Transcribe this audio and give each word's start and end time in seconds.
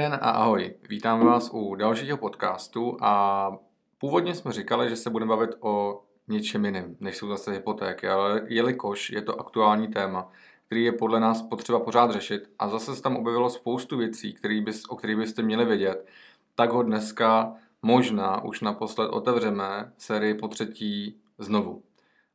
den 0.00 0.14
a 0.14 0.30
ahoj. 0.30 0.74
Vítám 0.88 1.26
vás 1.26 1.50
u 1.52 1.74
dalšího 1.74 2.16
podcastu 2.16 2.96
a 3.00 3.52
původně 3.98 4.34
jsme 4.34 4.52
říkali, 4.52 4.88
že 4.88 4.96
se 4.96 5.10
budeme 5.10 5.28
bavit 5.28 5.50
o 5.60 6.02
něčem 6.28 6.64
jiném, 6.64 6.96
než 7.00 7.16
jsou 7.16 7.28
zase 7.28 7.52
hypotéky, 7.52 8.08
ale 8.08 8.42
jelikož 8.46 9.10
je 9.10 9.22
to 9.22 9.40
aktuální 9.40 9.88
téma, 9.88 10.32
který 10.66 10.84
je 10.84 10.92
podle 10.92 11.20
nás 11.20 11.42
potřeba 11.42 11.80
pořád 11.80 12.10
řešit 12.10 12.50
a 12.58 12.68
zase 12.68 12.96
se 12.96 13.02
tam 13.02 13.16
objevilo 13.16 13.50
spoustu 13.50 13.96
věcí, 13.96 14.32
který 14.32 14.60
bys, 14.60 14.84
o 14.88 14.96
kterých 14.96 15.16
byste 15.16 15.42
měli 15.42 15.64
vědět, 15.64 16.06
tak 16.54 16.70
ho 16.70 16.82
dneska 16.82 17.54
možná 17.82 18.44
už 18.44 18.60
naposled 18.60 19.08
otevřeme 19.08 19.92
sérii 19.96 20.34
po 20.34 20.48
třetí 20.48 21.20
znovu. 21.38 21.82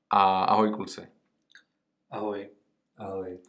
A 0.10 0.44
ahoj 0.44 0.72
kluci. 0.72 1.08
Ahoj. 2.12 2.50
Ahoj. 2.98 3.40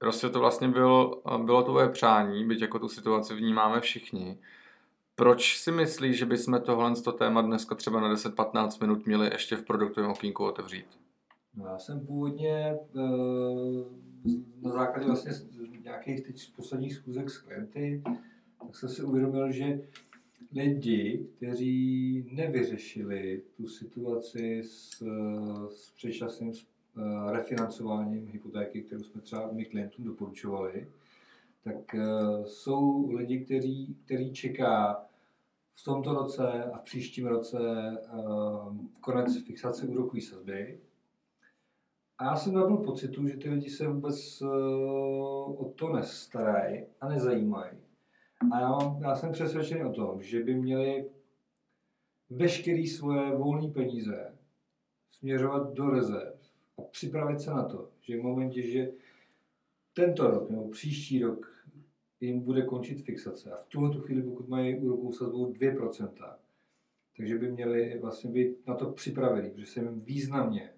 Prostě 0.00 0.28
to 0.28 0.40
vlastně 0.40 0.68
byl, 0.68 1.22
bylo 1.44 1.62
tvoje 1.62 1.88
přání, 1.88 2.44
byť 2.44 2.60
jako 2.60 2.78
tu 2.78 2.88
situaci 2.88 3.34
vnímáme 3.34 3.80
všichni. 3.80 4.38
Proč 5.14 5.58
si 5.58 5.72
myslíš, 5.72 6.18
že 6.18 6.26
bychom 6.26 6.60
tohle 6.60 6.94
to 7.04 7.12
téma 7.12 7.42
dneska 7.42 7.74
třeba 7.74 8.00
na 8.00 8.14
10-15 8.14 8.80
minut 8.80 9.06
měli 9.06 9.26
ještě 9.32 9.56
v 9.56 9.62
produktovém 9.62 10.10
okýnku 10.10 10.44
otevřít? 10.44 10.86
No 11.54 11.66
já 11.66 11.78
jsem 11.78 12.06
původně 12.06 12.78
eh, 12.96 13.00
na 14.62 14.70
základě 14.70 15.06
vlastně 15.06 15.32
nějakých 15.84 16.20
teď 16.26 16.52
posledních 16.56 16.94
schůzek 16.94 17.30
s 17.30 17.38
klienty, 17.38 18.02
tak 18.66 18.76
jsem 18.76 18.88
si 18.88 19.02
uvědomil, 19.02 19.52
že 19.52 19.80
lidi, 20.52 21.26
kteří 21.36 22.24
nevyřešili 22.32 23.42
tu 23.56 23.66
situaci 23.66 24.62
s, 24.62 25.02
s 25.70 25.90
předčasným 25.90 26.54
refinancováním 27.30 28.28
hypotéky, 28.28 28.82
kterou 28.82 29.02
jsme 29.02 29.20
třeba 29.20 29.52
my 29.52 29.64
klientům 29.64 30.04
doporučovali, 30.04 30.88
tak 31.64 31.94
eh, 31.94 32.46
jsou 32.46 33.10
lidi, 33.10 33.44
kteří, 33.44 33.96
kteří 34.04 34.32
čeká 34.32 35.04
v 35.74 35.84
tomto 35.84 36.14
roce 36.14 36.64
a 36.64 36.78
v 36.78 36.82
příštím 36.82 37.26
roce 37.26 37.58
eh, 37.58 38.08
konec 39.00 39.44
fixace 39.46 39.86
úrokové 39.86 40.22
sazby. 40.22 40.80
A 42.18 42.24
já 42.24 42.36
jsem 42.36 42.54
nabil 42.54 42.76
pocitu, 42.76 43.26
že 43.26 43.36
ty 43.36 43.50
lidi 43.50 43.70
se 43.70 43.88
vůbec 43.88 44.42
o 44.42 45.72
to 45.76 45.92
nestarají 45.92 46.84
a 47.00 47.08
nezajímají. 47.08 47.78
A 48.52 48.60
já, 48.60 48.68
mám, 48.70 49.02
já 49.02 49.14
jsem 49.16 49.32
přesvědčený 49.32 49.84
o 49.84 49.92
tom, 49.92 50.22
že 50.22 50.42
by 50.42 50.54
měli 50.54 51.10
veškeré 52.30 52.86
svoje 52.86 53.36
volné 53.36 53.68
peníze 53.68 54.34
směřovat 55.08 55.72
do 55.72 55.90
rezerv 55.90 56.39
a 56.80 56.84
připravit 56.90 57.40
se 57.40 57.50
na 57.50 57.64
to, 57.64 57.88
že 58.00 58.18
v 58.18 58.22
momentě, 58.22 58.62
že 58.62 58.90
tento 59.92 60.30
rok 60.30 60.50
nebo 60.50 60.68
příští 60.68 61.22
rok 61.22 61.64
jim 62.20 62.40
bude 62.40 62.62
končit 62.62 63.02
fixace 63.02 63.50
a 63.50 63.56
v 63.56 63.66
tuhle 63.66 63.90
tu 63.90 64.00
chvíli, 64.00 64.22
pokud 64.22 64.48
mají 64.48 64.78
úrokovou 64.78 65.12
sazbu 65.12 65.52
2%, 65.52 66.36
takže 67.16 67.38
by 67.38 67.52
měli 67.52 67.98
vlastně 67.98 68.30
být 68.30 68.66
na 68.66 68.74
to 68.74 68.92
připraveni, 68.92 69.50
protože 69.50 69.66
se 69.66 69.80
jim 69.80 70.00
významně, 70.00 70.72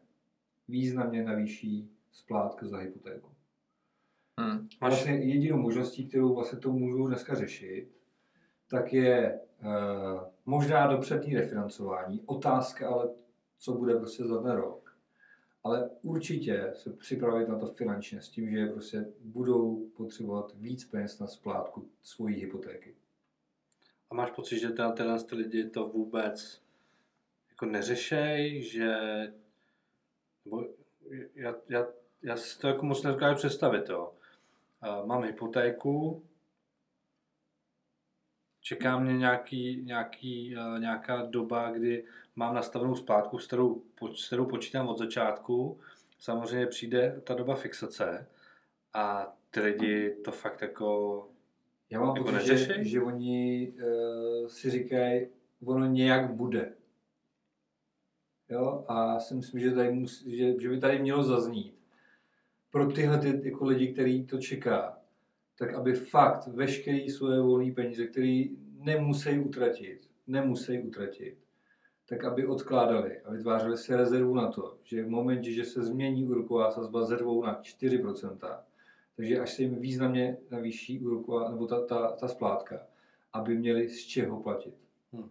významně 0.69 1.25
navýší 1.25 1.91
splátka 2.13 2.67
za 2.67 2.79
hypotéku. 2.79 3.29
Hmm. 4.41 4.69
Vlastně 4.81 5.13
jedinou 5.13 5.57
možností, 5.57 6.09
kterou 6.09 6.35
vlastně 6.35 6.59
to 6.59 6.73
můžou 6.73 7.07
dneska 7.07 7.35
řešit, 7.35 7.89
tak 8.71 8.93
je 8.93 9.41
uh, 9.65 10.21
možná 10.47 10.87
dopřední 10.87 11.35
refinancování. 11.35 12.23
Otázka 12.27 12.89
ale, 12.89 13.09
co 13.59 13.73
bude 13.73 13.95
prostě 13.95 14.25
za 14.25 14.43
ten 14.43 14.51
rok 14.51 14.92
ale 15.65 15.91
určitě 16.03 16.71
se 16.75 16.93
připravit 16.93 17.49
na 17.49 17.59
to 17.59 17.67
finančně 17.67 18.23
s 18.23 18.29
tím, 18.29 18.51
že 18.51 18.67
prostě 18.67 19.07
budou 19.21 19.87
potřebovat 19.97 20.53
víc 20.57 20.85
peněz 20.85 21.19
na 21.19 21.27
splátku 21.27 21.89
svojí 22.03 22.37
hypotéky. 22.37 22.95
A 24.11 24.15
máš 24.15 24.31
pocit, 24.31 24.59
že 24.59 24.69
teda 24.69 24.93
tyhle 24.93 25.25
ty 25.25 25.35
lidi 25.35 25.65
to 25.65 25.89
vůbec 25.89 26.63
jako 27.51 27.67
neřešej, 27.67 28.63
že 28.63 28.97
nebo 30.45 30.65
já, 31.35 31.55
já, 31.69 31.87
já 32.23 32.37
si 32.37 32.59
to 32.59 32.69
jako 32.69 32.87
moc 32.87 33.03
nedokážu 33.03 33.37
představit, 33.37 33.89
jo. 33.89 34.13
Mám 35.05 35.23
hypotéku, 35.23 36.23
čeká 38.63 38.99
mě 38.99 39.19
nějaký, 39.19 39.83
nějaký, 39.85 40.57
nějaká 40.79 41.23
doba, 41.23 41.71
kdy 41.71 42.05
mám 42.37 42.55
nastavenou 42.55 42.95
splátku, 42.95 43.39
s 43.39 43.47
kterou, 43.47 43.83
s 44.15 44.27
kterou 44.27 44.47
počítám 44.47 44.89
od 44.89 44.99
začátku. 44.99 45.81
Samozřejmě 46.19 46.67
přijde 46.67 47.21
ta 47.25 47.35
doba 47.35 47.55
fixace 47.55 48.27
a 48.95 49.37
ty 49.51 49.61
lidi 49.61 50.11
to 50.11 50.33
fakt 50.33 50.63
jako 50.63 51.29
Já 51.91 52.01
mám 52.01 52.17
jako 52.17 52.33
pocit, 52.33 52.59
že, 52.59 52.85
že 52.85 53.03
oni 53.03 53.73
uh, 53.77 54.49
si 54.49 54.71
říkají, 54.71 55.27
ono 55.65 55.87
nějak 55.87 56.33
bude. 56.33 56.73
Jo? 58.49 58.85
A 58.89 59.21
si 59.21 59.35
myslím, 59.35 59.61
že, 59.61 59.71
tady 59.71 59.93
musí, 59.93 60.37
že, 60.37 60.61
že 60.61 60.69
by 60.69 60.81
tady 60.81 60.99
mělo 60.99 61.23
zaznít 61.23 61.75
pro 62.71 62.93
tyhle 62.93 63.19
ty, 63.19 63.41
jako 63.45 63.65
lidi, 63.65 63.93
který 63.93 64.27
to 64.27 64.39
čeká, 64.39 64.99
tak 65.59 65.75
aby 65.75 65.95
fakt 65.95 66.47
veškerý 66.47 67.11
svoje 67.11 67.41
volné 67.41 67.73
peníze, 67.73 68.07
které 68.07 68.45
nemusí 68.79 69.39
utratit, 69.39 70.09
nemusí 70.27 70.79
utratit, 70.79 71.39
tak 72.09 72.25
aby 72.25 72.47
odkládali 72.47 73.21
a 73.21 73.33
vytvářeli 73.33 73.77
si 73.77 73.97
rezervu 73.97 74.35
na 74.35 74.49
to, 74.49 74.79
že 74.83 75.05
v 75.05 75.09
momentě, 75.09 75.53
že 75.53 75.65
se 75.65 75.83
změní 75.83 76.25
úroková 76.25 76.71
sazba 76.71 77.05
ze 77.05 77.17
2 77.17 77.47
na 77.47 77.63
4%, 77.63 78.59
takže 79.17 79.41
až 79.41 79.53
se 79.53 79.63
jim 79.63 79.81
významně 79.81 80.37
navýší 80.51 81.01
úroková, 81.01 81.51
nebo 81.51 81.67
ta, 81.67 81.87
ta, 81.87 82.13
ta 82.13 82.29
splátka, 82.29 82.81
aby 83.33 83.59
měli 83.59 83.89
z 83.89 84.07
čeho 84.07 84.43
platit. 84.43 84.75
Hmm. 85.13 85.31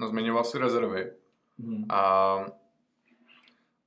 No 0.00 0.08
zmiňoval 0.08 0.44
si 0.44 0.58
rezervy. 0.58 1.12
Hmm. 1.58 1.84
A 1.88 2.59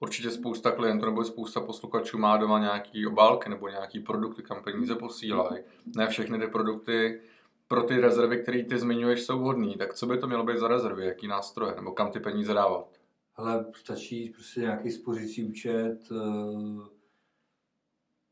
určitě 0.04 0.32
spousta 0.32 0.72
klientů 0.72 1.06
nebo 1.06 1.24
spousta 1.24 1.62
posluchačů 1.62 2.18
má 2.18 2.38
doma 2.38 2.60
nějaký 2.60 3.08
obálky 3.08 3.50
nebo 3.50 3.68
nějaký 3.68 4.00
produkty, 4.00 4.44
kam 4.44 4.64
peníze 4.64 4.96
posílají. 4.96 5.64
Ne 5.96 6.08
všechny 6.08 6.40
ty 6.40 6.48
produkty 6.48 7.22
pro 7.68 7.84
ty 7.84 8.00
rezervy, 8.00 8.42
které 8.42 8.64
ty 8.64 8.80
zmiňuješ, 8.80 9.24
jsou 9.24 9.40
vhodné, 9.40 9.78
tak 9.78 9.94
co 9.94 10.06
by 10.06 10.18
to 10.18 10.28
mělo 10.28 10.44
být 10.44 10.58
za 10.58 10.68
rezervy, 10.68 11.06
jaký 11.06 11.28
nástroje, 11.28 11.76
nebo 11.76 11.92
kam 11.92 12.12
ty 12.12 12.20
peníze 12.20 12.54
dávat? 12.54 13.00
Ale 13.36 13.66
stačí 13.76 14.30
prostě 14.30 14.62
nějaký 14.62 14.92
spořící 14.92 15.44
účet, 15.44 16.00
eh, 16.12 16.88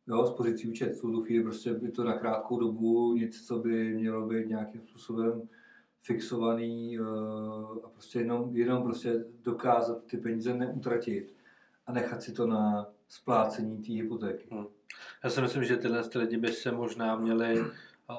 jo, 0.07 0.25
spořící 0.25 0.69
účet, 0.69 0.97
v 0.97 1.01
tu 1.01 1.23
chvíli 1.23 1.43
prostě 1.43 1.69
je 1.81 1.91
to 1.91 2.03
na 2.03 2.13
krátkou 2.13 2.59
dobu, 2.59 3.13
nic, 3.13 3.47
co 3.47 3.59
by 3.59 3.93
mělo 3.93 4.27
být 4.27 4.47
nějakým 4.47 4.81
způsobem 4.81 5.49
fixovaný 6.01 6.97
eh, 6.97 7.01
a 7.83 7.89
prostě 7.89 8.19
jenom, 8.19 8.55
jenom 8.55 8.83
prostě 8.83 9.25
dokázat 9.43 10.05
ty 10.05 10.17
peníze 10.17 10.53
neutratit 10.53 11.40
a 11.87 11.91
nechat 11.91 12.23
si 12.23 12.33
to 12.33 12.47
na 12.47 12.87
splácení 13.07 13.83
té 13.83 13.93
hypotéky. 13.93 14.47
Hmm. 14.51 14.65
Já 15.23 15.29
si 15.29 15.41
myslím, 15.41 15.63
že 15.63 15.77
tyhle 15.77 16.03
lidi 16.15 16.37
by 16.37 16.47
se 16.47 16.71
možná 16.71 17.15
měli 17.15 17.65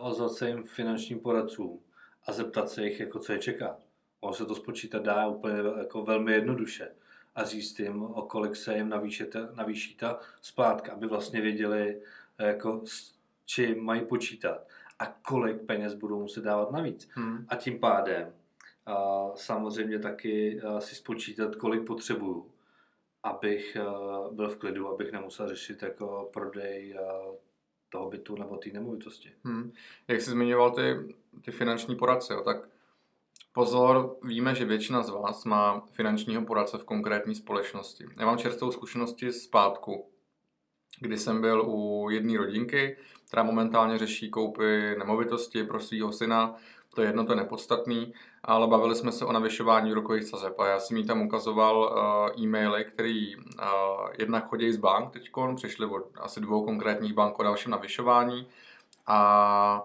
ozvat 0.01 0.33
se 0.33 0.49
jim 0.49 0.65
finančním 0.65 1.21
poradcům 1.21 1.81
a 2.27 2.33
zeptat 2.33 2.71
se 2.71 2.85
jich, 2.85 3.01
jako 3.01 3.19
co 3.19 3.33
je 3.33 3.39
čeká. 3.39 3.77
On 4.21 4.35
se 4.35 4.47
to 4.47 4.55
spočítat 4.55 5.03
dá 5.03 5.27
úplně 5.27 5.57
jako 5.79 6.03
velmi 6.03 6.33
jednoduše 6.33 6.93
a 7.35 7.45
říct 7.45 7.79
jim, 7.79 8.03
o 8.03 8.23
kolik 8.23 8.57
se 8.57 8.77
jim 8.77 8.89
navýší 8.89 9.25
ta, 9.25 9.49
navýší 9.55 9.97
ta 9.97 10.21
splátka, 10.43 10.93
aby 10.93 11.07
vlastně 11.07 11.41
věděli, 11.41 12.03
jako, 12.39 12.81
s 12.85 13.15
čím 13.45 13.85
mají 13.85 14.05
počítat 14.05 14.67
a 14.99 15.07
kolik 15.07 15.63
peněz 15.63 15.95
budou 15.95 16.21
muset 16.21 16.45
dávat 16.45 16.71
navíc. 16.71 17.09
Hmm. 17.13 17.47
A 17.49 17.57
tím 17.57 17.79
pádem 17.79 18.33
a 18.87 19.27
samozřejmě 19.35 19.99
taky 19.99 20.61
a 20.61 20.81
si 20.81 20.95
spočítat, 20.95 21.57
kolik 21.57 21.87
potřebuju, 21.87 22.52
abych 23.23 23.77
byl 24.31 24.49
v 24.49 24.57
klidu, 24.57 24.89
abych 24.89 25.13
nemusel 25.13 25.49
řešit 25.49 25.83
jako 25.83 26.31
prodej 26.33 26.97
toho 27.89 28.11
bytu 28.11 28.37
nebo 28.37 28.57
té 28.57 28.71
nemovitosti. 28.71 29.33
Hmm. 29.45 29.73
Jak 30.09 30.21
jsi 30.21 30.31
zmiňoval 30.31 30.71
ty, 30.71 30.97
ty 31.45 31.51
finanční 31.51 31.97
poradce, 31.97 32.35
jo, 32.35 32.43
tak 32.43 32.69
pozor, 33.53 34.17
víme, 34.23 34.55
že 34.55 34.65
většina 34.65 35.03
z 35.03 35.11
vás 35.11 35.45
má 35.45 35.87
finančního 35.91 36.45
poradce 36.45 36.79
v 36.79 36.85
konkrétní 36.85 37.35
společnosti. 37.35 38.05
Já 38.19 38.27
mám 38.27 38.39
čerstvou 38.39 38.73
zkušenosti 38.73 39.33
z 39.33 39.47
kdy 41.01 41.19
jsem 41.19 41.41
byl 41.41 41.63
u 41.67 42.11
jedné 42.11 42.39
rodinky, 42.39 42.97
která 43.29 43.43
momentálně 43.43 43.99
řeší 43.99 44.31
koupy 44.31 44.95
nemovitosti 44.99 45.65
pro 45.65 45.81
svého 45.81 46.13
syna 46.13 46.57
to 46.95 47.03
je 47.03 47.09
jedno, 47.09 47.25
to 47.25 47.33
je 47.33 47.37
nepodstatný, 47.37 48.15
ale 48.43 48.67
bavili 48.67 48.95
jsme 48.95 49.13
se 49.13 49.25
o 49.25 49.33
navyšování 49.33 49.93
úrokových 49.93 50.25
sazeb 50.25 50.61
a 50.61 50.67
já 50.67 50.81
jsem 50.81 50.97
jí 50.97 51.07
tam 51.07 51.23
ukazoval 51.23 51.79
uh, 51.79 52.43
e-maily, 52.43 52.85
které 52.85 53.33
uh, 53.39 54.09
jednak 54.19 54.49
chodí 54.49 54.73
z 54.73 54.77
bank 54.77 55.13
teď, 55.13 55.31
přišly 55.57 55.87
od 55.87 56.03
asi 56.21 56.41
dvou 56.41 56.65
konkrétních 56.65 57.13
bank 57.13 57.39
o 57.39 57.43
dalším 57.43 57.71
navyšování 57.71 58.49
a 59.07 59.83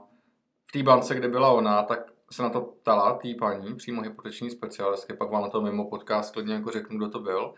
v 0.68 0.72
té 0.72 0.84
bance, 0.84 1.16
kde 1.16 1.28
byla 1.28 1.52
ona, 1.52 1.84
tak 1.84 2.00
se 2.32 2.44
na 2.44 2.50
to 2.50 2.62
ptala 2.62 3.18
tý 3.18 3.36
paní, 3.36 3.76
přímo 3.76 4.02
hypoteční 4.02 4.50
specialistky, 4.50 5.14
pak 5.14 5.32
vám 5.32 5.42
na 5.42 5.50
to 5.50 5.62
mimo 5.62 5.90
podcast 5.90 6.34
klidně 6.34 6.54
jako 6.54 6.72
řeknu, 6.72 6.98
kdo 6.98 7.10
to 7.10 7.20
byl. 7.20 7.54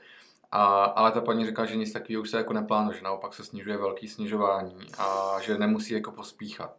A, 0.52 0.84
ale 0.84 1.12
ta 1.12 1.22
paní 1.22 1.46
říká, 1.46 1.66
že 1.66 1.76
nic 1.76 1.94
takového 1.94 2.22
už 2.22 2.30
se 2.30 2.38
jako 2.38 2.54
neplánuje, 2.54 2.98
že 2.98 3.04
naopak 3.04 3.34
se 3.34 3.44
snižuje 3.44 3.78
velký 3.78 4.08
snižování 4.08 4.88
a 4.98 5.38
že 5.42 5.58
nemusí 5.58 5.94
jako 5.94 6.12
pospíchat. 6.12 6.76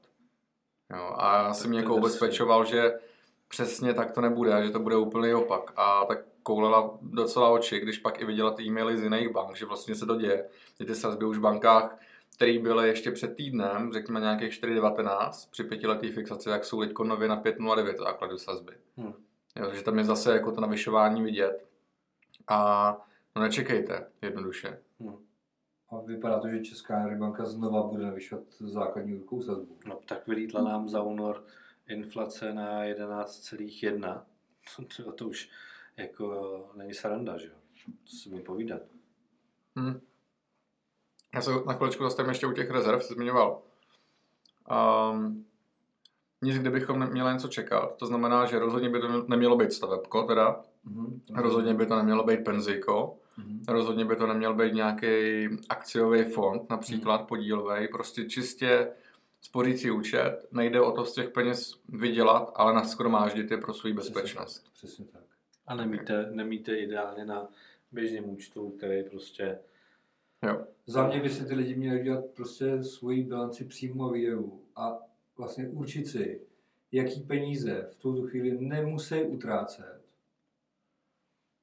Jo, 0.96 1.14
a 1.18 1.42
já 1.42 1.54
jsem 1.54 1.70
mě 1.70 1.78
jako 1.78 1.94
ubezpečoval, 1.94 2.64
že 2.64 2.92
přesně 3.48 3.94
tak 3.94 4.12
to 4.12 4.20
nebude 4.20 4.66
že 4.66 4.70
to 4.70 4.78
bude 4.78 4.96
úplný 4.96 5.34
opak. 5.34 5.72
A 5.76 6.04
tak 6.04 6.18
koulela 6.42 6.98
docela 7.02 7.48
oči, 7.48 7.80
když 7.80 7.98
pak 7.98 8.20
i 8.20 8.24
viděla 8.24 8.50
ty 8.50 8.62
e-maily 8.62 8.98
z 8.98 9.02
jiných 9.02 9.28
bank, 9.28 9.56
že 9.56 9.66
vlastně 9.66 9.94
se 9.94 10.06
to 10.06 10.16
děje. 10.16 10.48
Že 10.78 10.84
ty 10.84 10.94
sazby 10.94 11.24
už 11.24 11.38
v 11.38 11.40
bankách, 11.40 11.98
které 12.34 12.58
byly 12.58 12.88
ještě 12.88 13.10
před 13.10 13.36
týdnem, 13.36 13.92
řekněme 13.92 14.20
nějakých 14.20 14.52
4,19 14.62 15.48
při 15.50 15.64
pětiletý 15.64 16.10
fixaci, 16.10 16.48
jak 16.48 16.64
jsou 16.64 16.80
teď 16.80 16.92
nově 16.98 17.28
na 17.28 17.42
5,09 17.42 17.98
základu 17.98 18.38
sazby. 18.38 18.72
Hmm. 18.96 19.14
Jo, 19.56 19.66
takže 19.66 19.82
tam 19.82 19.98
je 19.98 20.04
zase 20.04 20.32
jako 20.32 20.52
to 20.52 20.60
navyšování 20.60 21.22
vidět. 21.22 21.64
A 22.48 22.96
no 23.36 23.42
nečekejte, 23.42 24.06
jednoduše. 24.22 24.82
Hm. 25.00 25.16
A 25.90 26.00
vypadá 26.00 26.40
to, 26.40 26.48
že 26.48 26.64
Česká 26.64 26.98
národní 26.98 27.20
banka 27.20 27.44
znova 27.44 27.82
bude 27.82 28.02
navyšovat 28.02 28.44
základní 28.60 29.14
úrokovou 29.14 29.42
sazbu. 29.42 29.78
No, 29.86 30.00
tak 30.08 30.26
vylítla 30.26 30.62
nám 30.62 30.88
za 30.88 31.02
únor 31.02 31.44
inflace 31.86 32.52
na 32.52 32.84
11,1. 32.84 34.22
To, 34.96 35.12
to 35.12 35.28
už 35.28 35.50
jako 35.96 36.70
není 36.74 36.94
sranda, 36.94 37.38
že 37.38 37.46
jo? 37.46 37.54
Co 38.04 38.16
si 38.16 38.30
mi 38.30 38.40
povídat. 38.40 38.82
Hm. 39.78 40.00
Já 41.34 41.42
se 41.42 41.50
na 41.66 41.72
chviličku 41.72 42.04
zastavím 42.04 42.28
ještě 42.28 42.46
u 42.46 42.52
těch 42.52 42.70
rezerv, 42.70 43.00
jsi 43.00 43.14
zmiňoval. 43.14 43.62
Um, 45.12 45.46
nic, 46.42 46.58
kde 46.58 46.70
bychom 46.70 46.98
neměli 46.98 47.32
něco 47.32 47.48
čekat. 47.48 47.96
To 47.96 48.06
znamená, 48.06 48.46
že 48.46 48.58
rozhodně 48.58 48.88
by 48.88 49.00
to 49.00 49.24
nemělo 49.28 49.56
být 49.56 49.72
stavebko, 49.72 50.22
teda. 50.22 50.60
Mhm. 50.84 51.20
Rozhodně 51.34 51.74
by 51.74 51.86
to 51.86 51.96
nemělo 51.96 52.24
být 52.24 52.44
penzíko. 52.44 53.16
Mhm. 53.36 53.62
Rozhodně 53.68 54.04
by 54.04 54.16
to 54.16 54.26
neměl 54.26 54.54
být 54.54 54.74
nějaký 54.74 55.06
akciový 55.68 56.24
fond, 56.24 56.70
například 56.70 57.16
Hmm. 57.16 57.26
podílový. 57.26 57.88
Prostě 57.88 58.24
čistě 58.24 58.90
spořící 59.40 59.90
účet. 59.90 60.46
Nejde 60.52 60.80
o 60.80 60.92
to 60.92 61.04
z 61.04 61.12
těch 61.12 61.28
peněz 61.30 61.74
vydělat, 61.88 62.52
ale 62.54 62.74
naskromáždit 62.74 63.50
je 63.50 63.56
pro 63.56 63.74
svou 63.74 63.92
bezpečnost. 63.94 64.64
Přesně 64.72 65.04
tak. 65.04 65.22
A 65.66 65.74
nemíte, 65.74 66.28
nemíte 66.30 66.76
ideálně 66.76 67.24
na 67.24 67.48
běžném 67.92 68.30
účtu, 68.30 68.70
který 68.70 69.02
prostě 69.02 69.58
Jo. 70.42 70.64
Za 70.86 71.06
mě 71.06 71.20
by 71.20 71.30
si 71.30 71.46
ty 71.46 71.54
lidi 71.54 71.74
měli 71.74 72.00
dělat 72.02 72.24
prostě 72.36 72.84
svoji 72.84 73.22
bilanci 73.22 73.64
přímo 73.64 74.04
a 74.04 74.12
výdajů 74.12 74.62
a 74.76 74.98
vlastně 75.40 75.68
určit 75.68 76.06
si, 76.06 76.40
jaký 76.92 77.20
peníze 77.20 77.88
v 77.92 77.96
tuto 77.96 78.22
chvíli 78.22 78.58
nemusí 78.60 79.22
utrácet 79.22 80.00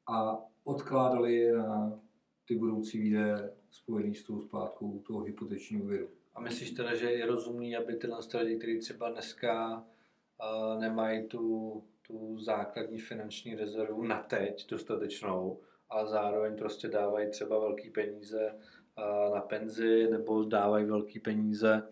a 0.08 0.38
odkládali 0.64 1.36
je 1.36 1.58
na 1.58 2.00
ty 2.48 2.56
budoucí 2.56 2.98
výdaje 2.98 3.54
spojený 3.72 4.16
s 4.16 4.24
tou 4.24 4.42
splátkou 4.42 5.00
toho 5.00 5.20
hypotečního 5.24 5.84
úvěru. 5.84 6.10
A 6.36 6.42
myslíš 6.42 6.72
teda, 6.72 6.96
že 6.96 7.12
je 7.12 7.26
rozumný, 7.26 7.76
aby 7.76 7.96
tyhle 7.96 8.20
ty 8.32 8.38
lidi, 8.38 8.58
kteří 8.58 8.80
třeba 8.80 9.10
dneska 9.10 9.78
uh, 9.78 10.80
nemají 10.82 11.28
tu, 11.28 11.84
tu 12.08 12.40
základní 12.40 13.00
finanční 13.00 13.56
rezervu 13.56 14.04
na 14.04 14.24
teď 14.24 14.70
dostatečnou, 14.70 15.60
ale 15.90 16.10
zároveň 16.10 16.58
prostě 16.58 16.88
dávají 16.88 17.30
třeba 17.30 17.60
velké 17.60 17.90
peníze 17.90 18.54
uh, 18.54 19.36
na 19.36 19.42
penzi 19.42 20.08
nebo 20.12 20.44
dávají 20.44 20.86
velké 20.86 21.20
peníze 21.20 21.84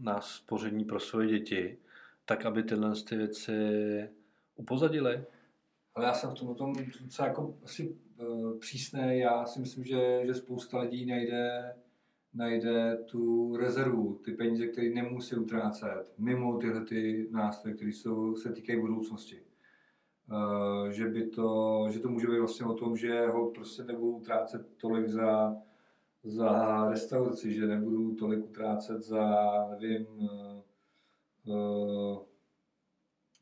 na 0.00 0.20
spoření 0.20 0.84
pro 0.84 1.00
své 1.00 1.26
děti, 1.26 1.78
tak 2.24 2.46
aby 2.46 2.62
tyhle 2.62 2.92
ty 3.08 3.16
věci 3.16 3.52
upozadili? 4.56 5.24
Ale 5.94 6.06
já 6.06 6.14
jsem 6.14 6.30
v 6.30 6.34
tom, 6.34 6.54
tom 6.54 6.72
docela 7.00 7.28
jako 7.28 7.54
asi 7.64 7.96
uh, 8.16 8.58
přísný. 8.58 9.18
Já 9.18 9.46
si 9.46 9.60
myslím, 9.60 9.84
že, 9.84 10.26
že 10.26 10.34
spousta 10.34 10.80
lidí 10.80 11.06
najde, 11.06 11.74
najde 12.34 12.96
tu 12.96 13.56
rezervu, 13.56 14.20
ty 14.24 14.32
peníze, 14.32 14.66
které 14.66 14.90
nemusí 14.90 15.36
utrácet, 15.36 16.12
mimo 16.18 16.58
tyhle 16.58 16.84
ty 16.84 17.28
nástroje, 17.30 17.76
které 17.76 17.90
jsou, 17.90 18.36
se 18.36 18.52
týkají 18.52 18.80
budoucnosti. 18.80 19.40
Uh, 20.30 20.88
že, 20.88 21.08
by 21.08 21.26
to, 21.26 21.84
že 21.90 21.98
to 21.98 22.08
může 22.08 22.26
být 22.26 22.38
vlastně 22.38 22.66
o 22.66 22.74
tom, 22.74 22.96
že 22.96 23.26
ho 23.26 23.50
prostě 23.50 23.82
nebudu 23.82 24.16
utrácet 24.16 24.66
tolik 24.76 25.08
za, 25.08 25.56
za 26.24 26.84
restauraci, 26.90 27.54
že 27.54 27.66
nebudu 27.66 28.14
tolik 28.14 28.44
utrácet 28.44 29.02
za, 29.02 29.44
nevím, 29.80 30.06
uh, 31.46 32.22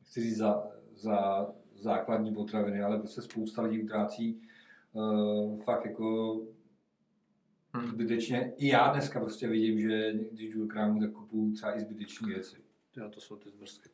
chci 0.03 0.21
říct 0.21 0.37
za, 0.37 0.67
za 0.95 1.47
základní 1.75 2.33
potraviny, 2.33 2.81
ale 2.81 2.99
prostě 2.99 3.21
spousta 3.21 3.61
lidí 3.61 3.83
utrácí 3.83 4.41
uh, 4.93 5.61
fakt 5.61 5.85
jako 5.85 6.39
Hm. 7.77 7.87
zbytečně. 7.87 8.53
I 8.57 8.67
já 8.67 8.91
dneska 8.91 9.19
prostě 9.19 9.47
vidím, 9.47 9.79
že 9.79 10.13
když 10.31 10.53
jdu 10.53 10.61
do 10.61 10.67
krámu, 10.67 10.99
tak 10.99 11.11
kupuju 11.11 11.53
třeba 11.53 11.77
i 11.77 11.79
zbytečné 11.79 12.27
věci. 12.27 12.55
Jo, 12.97 13.09
to 13.09 13.21
jsou 13.21 13.35
ty 13.35 13.49
zmrzky. 13.49 13.89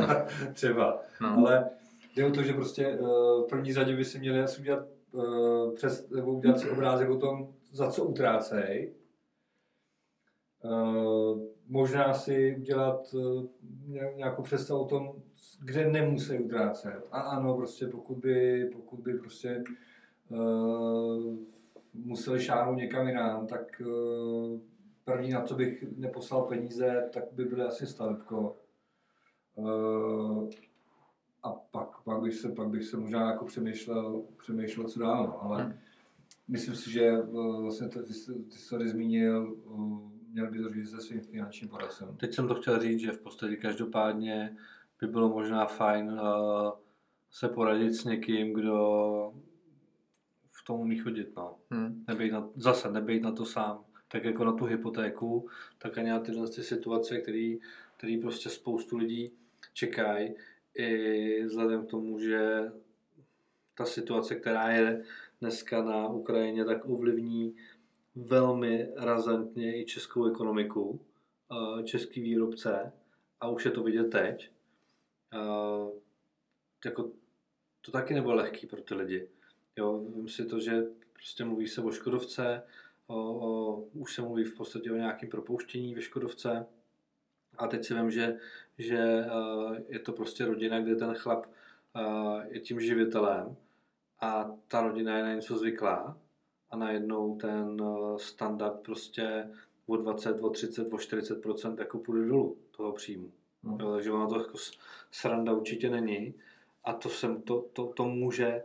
Třeba. 0.52 1.00
No. 1.20 1.28
Ale 1.28 1.70
jde 2.16 2.26
o 2.26 2.30
to, 2.30 2.42
že 2.42 2.52
prostě 2.52 2.98
uh, 2.98 3.08
v 3.44 3.46
první 3.48 3.72
řadě 3.72 3.96
by 3.96 4.04
si 4.04 4.18
měli 4.18 4.40
asi 4.40 4.60
udělat, 4.60 4.86
uh, 5.12 5.74
přes, 5.74 6.10
nebo 6.10 6.32
udělat 6.32 6.58
si 6.58 6.70
obrázek 6.70 7.10
o 7.10 7.18
tom, 7.18 7.54
za 7.74 7.90
co 7.90 8.04
utrácej. 8.04 8.94
Uh, 10.64 11.38
možná 11.66 12.14
si 12.14 12.56
udělat 12.56 13.14
uh, 13.14 13.44
nějakou 14.16 14.42
představu 14.42 14.80
o 14.80 14.86
tom, 14.88 15.12
kde 15.64 15.90
nemusí 15.90 16.38
utrácet. 16.38 17.06
A 17.10 17.20
ano, 17.20 17.56
prostě 17.56 17.86
pokud 17.86 18.18
by, 18.18 18.64
pokud 18.72 19.00
by 19.00 19.14
prostě 19.14 19.64
uh, 20.28 21.36
museli 21.94 22.40
šáhnout 22.40 22.76
někam 22.76 23.08
jinam, 23.08 23.46
tak 23.46 23.82
uh, 23.86 24.60
první, 25.04 25.30
na 25.30 25.42
co 25.42 25.54
bych 25.54 25.84
neposlal 25.96 26.42
peníze, 26.42 27.08
tak 27.12 27.24
by 27.32 27.44
byly 27.44 27.62
asi 27.62 27.86
stavebko. 27.86 28.56
Uh, 29.54 30.48
a 31.42 31.50
pak, 31.52 32.02
pak, 32.04 32.20
bych 32.20 32.34
se, 32.34 32.48
pak 32.48 32.68
bych 32.68 32.84
se 32.84 32.96
možná 32.96 33.30
jako 33.30 33.44
přemýšlel, 33.44 34.22
přemýšlel 34.38 34.88
co 34.88 35.00
dál, 35.00 35.26
no. 35.26 35.42
ale 35.42 35.62
Hmm. 35.62 35.74
Myslím 36.48 36.74
si, 36.74 36.90
že 36.90 37.12
uh, 37.12 37.62
vlastně 37.62 37.88
to, 37.88 38.02
ty, 38.02 38.12
jsi- 38.12 38.44
ty 38.44 38.58
jsi 38.58 38.70
tady 38.70 38.88
zmínil, 38.88 39.56
uh, 39.64 40.10
měl 40.32 40.50
by 40.50 40.58
to 40.58 40.72
říct 40.72 40.90
se 40.90 41.00
svým 41.00 41.20
finančním 41.20 41.68
poradcem. 41.68 42.16
Teď 42.16 42.34
jsem 42.34 42.48
to 42.48 42.54
chtěl 42.54 42.80
říct, 42.80 43.00
že 43.00 43.12
v 43.12 43.20
podstatě 43.20 43.56
každopádně 43.56 44.56
by 45.00 45.06
bylo 45.06 45.28
možná 45.28 45.66
fajn 45.66 46.10
uh, 46.10 46.20
se 47.30 47.48
poradit 47.48 47.94
s 47.94 48.04
někým, 48.04 48.52
kdo 48.52 49.32
v 50.50 50.64
tom 50.66 50.80
umí 50.80 50.98
chodit. 50.98 51.36
No. 51.36 51.56
Hm. 51.74 52.04
Nebejt 52.08 52.32
na, 52.32 52.48
zase 52.56 52.92
nebejt 52.92 53.22
na 53.22 53.32
to 53.32 53.44
sám. 53.44 53.84
Tak 54.08 54.24
jako 54.24 54.44
na 54.44 54.52
tu 54.52 54.64
hypotéku, 54.64 55.48
tak 55.78 55.98
ani 55.98 56.10
na 56.10 56.20
tyhle 56.20 56.48
ty 56.48 56.62
situace, 56.62 57.18
který, 57.18 57.60
který 57.96 58.20
prostě 58.20 58.48
spoustu 58.48 58.96
lidí 58.96 59.32
čekají. 59.72 60.34
I 60.74 61.44
vzhledem 61.44 61.86
k 61.86 61.90
tomu, 61.90 62.18
že 62.18 62.72
ta 63.74 63.84
situace, 63.84 64.34
která 64.34 64.70
je 64.70 65.02
dneska 65.44 65.82
na 65.82 66.08
Ukrajině, 66.08 66.64
tak 66.64 66.84
ovlivní 66.84 67.56
velmi 68.14 68.88
razantně 68.96 69.82
i 69.82 69.84
českou 69.84 70.30
ekonomiku, 70.30 71.00
eh, 71.52 71.82
český 71.82 72.20
výrobce 72.20 72.92
a 73.40 73.48
už 73.48 73.64
je 73.64 73.70
to 73.70 73.82
vidět 73.82 74.04
teď. 74.04 74.50
Eh, 75.34 76.04
Jako, 76.84 77.10
to 77.80 77.90
taky 77.92 78.14
nebylo 78.14 78.34
lehký 78.34 78.66
pro 78.66 78.82
ty 78.82 78.94
lidi. 78.94 79.28
Jo, 79.76 79.98
vím 79.98 80.28
si 80.28 80.46
to, 80.46 80.60
že 80.60 80.82
prostě 81.12 81.44
mluví 81.44 81.68
se 81.68 81.82
o 81.82 81.90
Škodovce, 81.90 82.62
o, 83.06 83.16
o, 83.16 83.76
už 83.76 84.14
se 84.14 84.22
mluví 84.22 84.44
v 84.44 84.56
podstatě 84.56 84.92
o 84.92 84.96
nějakém 84.96 85.30
propouštění 85.30 85.94
ve 85.94 86.02
Škodovce 86.02 86.66
a 87.58 87.66
teď 87.68 87.84
si 87.84 87.94
vím, 87.94 88.10
že, 88.10 88.38
že 88.78 88.98
eh, 88.98 89.84
je 89.88 89.98
to 89.98 90.12
prostě 90.12 90.44
rodina, 90.44 90.80
kde 90.80 90.96
ten 90.96 91.14
chlap 91.14 91.46
je 92.48 92.60
tím 92.60 92.80
živitelem 92.80 93.56
a 94.24 94.56
ta 94.68 94.80
rodina 94.80 95.16
je 95.16 95.22
na 95.22 95.34
něco 95.34 95.58
zvyklá 95.58 96.18
a 96.70 96.76
najednou 96.76 97.36
ten 97.36 97.76
eh, 97.82 98.18
standard 98.18 98.80
prostě 98.80 99.50
o 99.86 99.96
20, 99.96 100.40
o 100.40 100.50
30, 100.50 100.92
o 100.92 100.96
40% 100.96 101.78
jako 101.78 101.98
půjde 101.98 102.26
dolů 102.26 102.58
toho 102.76 102.92
příjmu. 102.92 103.32
Jo, 103.80 103.92
takže 103.92 104.12
ono 104.12 104.28
to 104.28 104.38
jako 104.38 104.58
sranda 105.10 105.52
určitě 105.52 105.90
není 105.90 106.34
a 106.84 106.92
to, 106.92 107.08
sem, 107.08 107.42
to, 107.42 107.60
to, 107.72 107.86
to 107.86 108.04
může 108.04 108.62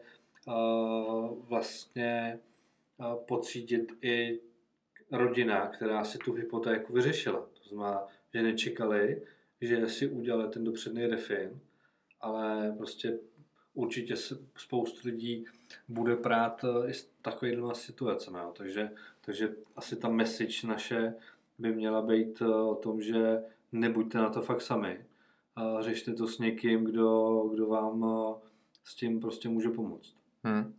uh, 0.48 1.46
vlastně 1.50 2.39
uh, 2.98 3.16
pocítit 3.16 3.92
i 4.01 4.39
rodina, 5.12 5.68
která 5.68 6.04
si 6.04 6.18
tu 6.18 6.34
hypotéku 6.34 6.94
vyřešila. 6.94 7.39
To 7.39 7.70
znamená, 7.70 8.08
že 8.34 8.44
nečekali, 8.44 9.22
že 9.62 9.88
si 9.88 10.08
udělali 10.08 10.50
ten 10.50 10.63
dopředný 10.63 11.08
refin, 11.08 11.60
ale 12.22 12.75
prostě 12.78 13.20
určitě 13.74 14.16
spoustu 14.58 15.08
lidí 15.08 15.46
bude 15.88 16.16
prát 16.16 16.64
eh, 16.64 16.90
i 16.90 16.94
s 16.94 17.10
takovýma 17.22 17.74
situacemi. 17.74 18.38
jo. 18.38 18.54
Takže, 18.58 18.92
takže 19.22 19.56
asi 19.76 19.96
ta 19.96 20.10
message 20.10 20.68
naše 20.68 21.14
by 21.60 21.74
měla 21.74 22.02
být 22.02 22.42
eh, 22.42 22.46
o 22.46 22.76
tom, 22.76 23.02
že 23.02 23.44
nebuďte 23.72 24.18
na 24.18 24.30
to 24.30 24.42
fakt 24.42 24.62
sami. 24.62 25.06
Řešte 25.80 26.14
to 26.14 26.28
s 26.28 26.40
někým, 26.40 26.84
kdo, 26.84 27.42
kdo 27.54 27.68
vám 27.68 28.06
eh, 28.06 28.48
s 28.84 28.96
tím 28.96 29.20
prostě 29.20 29.50
může 29.50 29.70
pomoct. 29.70 30.16
Hm. 30.44 30.76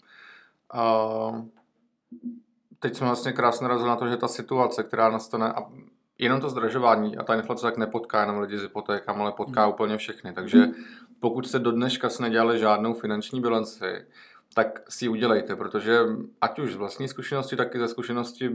A 0.73 1.47
teď 2.79 2.97
jsme 2.97 3.07
vlastně 3.07 3.33
krásně 3.33 3.65
narazili 3.65 3.89
na 3.89 3.97
to, 3.97 4.09
že 4.09 4.17
ta 4.17 4.29
situace, 4.29 4.85
která 4.85 5.11
nastane, 5.11 5.53
a 5.53 5.73
jenom 6.21 6.41
to 6.41 6.51
zdražování 6.51 7.17
a 7.17 7.23
ta 7.23 7.35
inflace 7.35 7.63
tak 7.63 7.77
nepotká 7.77 8.21
jenom 8.21 8.39
lidi 8.39 8.59
s 8.59 8.63
hypotékami, 8.63 9.21
ale 9.21 9.33
potká 9.33 9.63
Hmm. 9.63 9.73
úplně 9.73 9.97
všechny. 9.97 10.33
Takže 10.33 10.67
pokud 11.21 11.49
se 11.49 11.59
do 11.59 11.73
dneška 11.73 12.09
si 12.09 12.23
nedělali 12.23 12.59
žádnou 12.59 12.95
finanční 12.95 13.41
bilanci, 13.41 14.05
tak 14.55 14.81
si 14.89 15.05
ji 15.05 15.09
udělejte, 15.09 15.57
protože 15.57 15.99
ať 16.41 16.59
už 16.59 16.73
z 16.73 16.77
vlastní 16.77 17.09
zkušenosti, 17.09 17.57
tak 17.57 17.75
i 17.75 17.79
ze 17.79 17.89
zkušenosti 17.89 18.51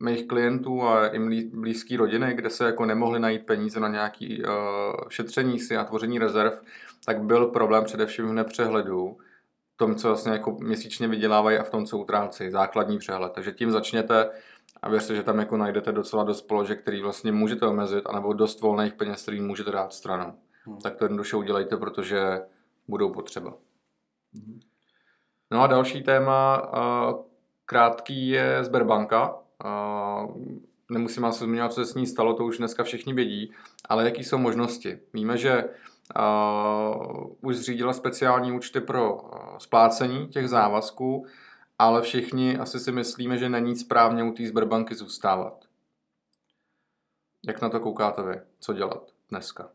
mých 0.00 0.26
klientů 0.26 0.82
a 0.82 1.06
i 1.06 1.18
blízký 1.44 1.96
rodiny, 1.96 2.34
kde 2.34 2.50
se 2.50 2.64
jako 2.64 2.84
nemohli 2.84 3.20
najít 3.20 3.46
peníze 3.46 3.80
na 3.80 3.88
nějaké 3.88 4.26
uh, 4.26 4.54
šetření 5.08 5.58
si 5.58 5.76
a 5.76 5.84
tvoření 5.84 6.18
rezerv, 6.18 6.62
tak 7.04 7.22
byl 7.22 7.46
problém 7.46 7.84
především 7.84 8.28
v 8.28 8.32
nepřehledu, 8.32 9.16
v 9.74 9.76
tom, 9.76 9.94
co 9.94 10.08
vlastně 10.08 10.32
jako 10.32 10.56
měsíčně 10.60 11.08
vydělávají 11.08 11.58
a 11.58 11.62
v 11.62 11.70
tom, 11.70 11.86
co 11.86 11.98
utrácejí, 11.98 12.50
základní 12.50 12.98
přehled. 12.98 13.32
Takže 13.32 13.52
tím 13.52 13.70
začněte 13.70 14.30
a 14.86 14.88
věřte, 14.88 15.14
že 15.14 15.22
tam 15.22 15.38
jako 15.38 15.56
najdete 15.56 15.92
docela 15.92 16.24
dost 16.24 16.42
položek, 16.42 16.82
který 16.82 17.02
vlastně 17.02 17.32
můžete 17.32 17.66
omezit, 17.66 18.04
anebo 18.06 18.32
dost 18.32 18.60
volných 18.60 18.94
peněz, 18.94 19.22
který 19.22 19.40
můžete 19.40 19.70
dát 19.70 19.92
stranou. 19.92 20.32
Hmm. 20.64 20.78
Tak 20.78 20.96
to 20.96 21.04
jednoduše 21.04 21.36
udělejte, 21.36 21.76
protože 21.76 22.40
budou 22.88 23.12
potřeba. 23.12 23.54
Mhm. 24.32 24.60
No 25.50 25.62
a 25.62 25.66
další 25.66 26.02
téma, 26.02 26.62
krátký 27.64 28.28
je 28.28 28.64
Sberbanka. 28.64 29.34
Nemusím 30.90 31.24
asi 31.24 31.44
zmiňovat, 31.44 31.72
co 31.72 31.84
se 31.84 31.92
s 31.92 31.94
ní 31.94 32.06
stalo, 32.06 32.34
to 32.34 32.44
už 32.44 32.58
dneska 32.58 32.84
všichni 32.84 33.14
vědí, 33.14 33.52
ale 33.88 34.04
jaký 34.04 34.24
jsou 34.24 34.38
možnosti. 34.38 34.98
Víme, 35.12 35.36
že 35.36 35.64
už 37.40 37.56
zřídila 37.56 37.92
speciální 37.92 38.52
účty 38.52 38.80
pro 38.80 39.18
splácení 39.58 40.28
těch 40.28 40.48
závazků, 40.48 41.26
ale 41.78 42.02
všichni 42.02 42.58
asi 42.58 42.80
si 42.80 42.92
myslíme, 42.92 43.38
že 43.38 43.48
není 43.48 43.76
správně 43.76 44.24
u 44.24 44.32
té 44.32 44.46
Sberbanky 44.46 44.94
zůstávat. 44.94 45.64
Jak 47.46 47.62
na 47.62 47.68
to 47.68 47.80
koukáte 47.80 48.22
vy? 48.22 48.40
Co 48.60 48.72
dělat 48.72 49.10
dneska? 49.28 49.70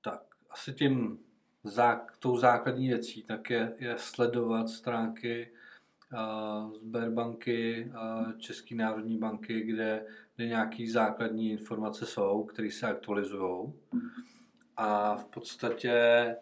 Tak 0.00 0.22
asi 0.50 0.72
tím 0.72 1.18
zák, 1.64 2.16
tou 2.18 2.36
základní 2.36 2.88
věcí 2.88 3.22
tak 3.22 3.50
je, 3.50 3.74
je 3.78 3.94
sledovat 3.98 4.68
stránky 4.68 5.52
uh, 6.12 6.74
Sberbanky, 6.74 7.92
uh, 7.94 8.38
České 8.38 8.74
národní 8.74 9.18
banky, 9.18 9.60
kde, 9.60 10.06
kde 10.36 10.46
nějaké 10.46 10.90
základní 10.90 11.50
informace 11.50 12.06
jsou, 12.06 12.44
které 12.44 12.70
se 12.70 12.86
aktualizují. 12.86 13.72
A 14.76 15.16
v 15.16 15.24
podstatě 15.24 16.36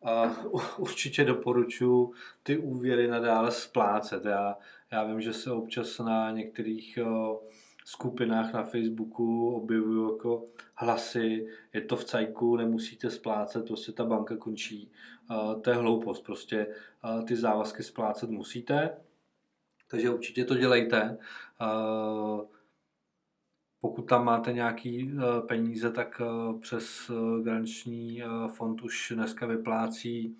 uh, 0.00 0.62
určitě 0.78 1.24
doporučuji 1.24 2.12
ty 2.42 2.58
úvěry 2.58 3.08
nadále 3.08 3.50
splácet. 3.50 4.24
Já, 4.24 4.58
já 4.92 5.04
vím, 5.04 5.20
že 5.20 5.32
se 5.32 5.52
občas 5.52 5.98
na 5.98 6.30
některých 6.30 6.98
uh, 7.02 7.36
skupinách 7.84 8.52
na 8.52 8.62
Facebooku 8.62 9.50
objevují 9.50 10.12
jako 10.12 10.44
hlasy, 10.74 11.46
je 11.72 11.80
to 11.80 11.96
v 11.96 12.04
cajku, 12.04 12.56
nemusíte 12.56 13.10
splácet, 13.10 13.66
prostě 13.66 13.92
ta 13.92 14.04
banka 14.04 14.36
končí. 14.36 14.90
To 15.62 15.70
je 15.70 15.76
hloupost, 15.76 16.24
prostě 16.24 16.66
ty 17.26 17.36
závazky 17.36 17.82
splácet 17.82 18.30
musíte, 18.30 18.96
takže 19.88 20.10
určitě 20.10 20.44
to 20.44 20.54
dělejte. 20.54 21.18
Uh, 21.60 22.40
pokud 23.86 24.02
tam 24.02 24.24
máte 24.24 24.52
nějaký 24.52 25.12
uh, 25.12 25.46
peníze, 25.46 25.90
tak 25.90 26.20
uh, 26.20 26.60
přes 26.60 27.10
uh, 27.10 27.44
garanční 27.44 28.22
fond 28.52 28.82
už 28.82 29.12
dneska 29.14 29.46
vyplácí 29.46 30.36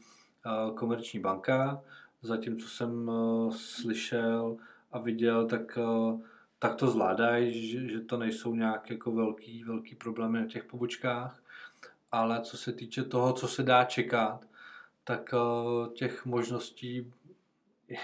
komerční 0.75 1.21
banka. 1.21 1.83
Zatím, 2.23 2.59
co 2.59 2.69
jsem 2.69 3.11
slyšel 3.51 4.57
a 4.93 4.99
viděl, 4.99 5.47
tak 5.47 5.79
tak 6.59 6.75
to 6.75 6.91
zvládají, 6.91 7.71
že, 7.71 7.89
že 7.89 8.01
to 8.01 8.17
nejsou 8.17 8.55
nějak 8.55 8.91
jako 8.91 9.13
velký, 9.13 9.65
velký 9.65 9.95
problémy 9.95 10.41
na 10.41 10.47
těch 10.47 10.65
pobočkách. 10.65 11.43
Ale 12.13 12.41
co 12.41 12.57
se 12.57 12.73
týče 12.73 13.03
toho, 13.03 13.33
co 13.33 13.49
se 13.49 13.63
dá 13.63 13.85
čekat, 13.85 14.47
tak 15.05 15.35
těch 15.95 16.27
možností 16.27 17.13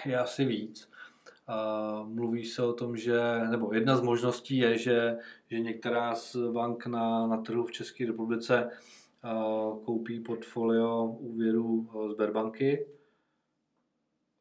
je 0.05 0.19
asi 0.19 0.45
víc. 0.45 0.92
Mluví 2.05 2.45
se 2.45 2.63
o 2.63 2.73
tom, 2.73 2.97
že, 2.97 3.21
nebo 3.51 3.75
jedna 3.75 3.97
z 3.97 4.01
možností 4.01 4.57
je, 4.57 4.79
že, 4.79 5.19
že 5.47 5.61
některá 5.61 6.15
z 6.15 6.37
bank 6.37 6.87
na, 6.87 7.27
na 7.27 7.37
trhu 7.37 7.65
v 7.65 7.73
České 7.73 8.07
republice 8.07 8.71
koupí 9.85 10.21
portfolio 10.21 11.05
úvěru 11.05 11.89
Sberbanky, 12.11 12.87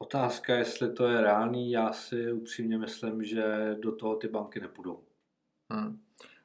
Otázka, 0.01 0.55
jestli 0.55 0.93
to 0.93 1.07
je 1.07 1.21
reálný, 1.21 1.71
já 1.71 1.93
si 1.93 2.31
upřímně 2.31 2.77
myslím, 2.77 3.23
že 3.23 3.75
do 3.79 3.95
toho 3.95 4.15
ty 4.15 4.27
banky 4.27 4.59
nepůjdou. 4.59 4.99
Hmm. 5.71 5.99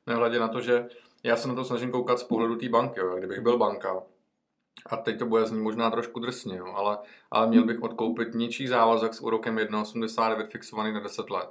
Nehledě 0.07 0.39
na 0.39 0.49
to, 0.49 0.61
že 0.61 0.89
já 1.25 1.37
se 1.37 1.49
na 1.49 1.55
to 1.55 1.65
snažím 1.65 1.91
koukat 1.91 2.19
z 2.19 2.25
pohledu 2.25 2.57
té 2.57 2.69
banky. 2.69 3.01
Jo. 3.01 3.17
Kdybych 3.19 3.41
byl 3.41 3.59
banka, 3.59 4.03
a 4.87 4.97
teď 4.97 5.19
to 5.19 5.27
bude 5.27 5.45
znít 5.47 5.61
možná 5.63 5.91
trošku 5.91 6.21
drsně, 6.21 6.57
jo, 6.57 6.67
ale, 6.77 6.99
ale 7.31 7.47
měl 7.47 7.65
bych 7.65 7.83
odkoupit 7.83 8.35
ničí 8.35 8.67
závazek 8.67 9.15
s 9.15 9.21
úrokem 9.21 9.57
1,89 9.57 10.47
fixovaný 10.47 10.93
na 10.93 11.01
10 11.01 11.31
let. 11.31 11.49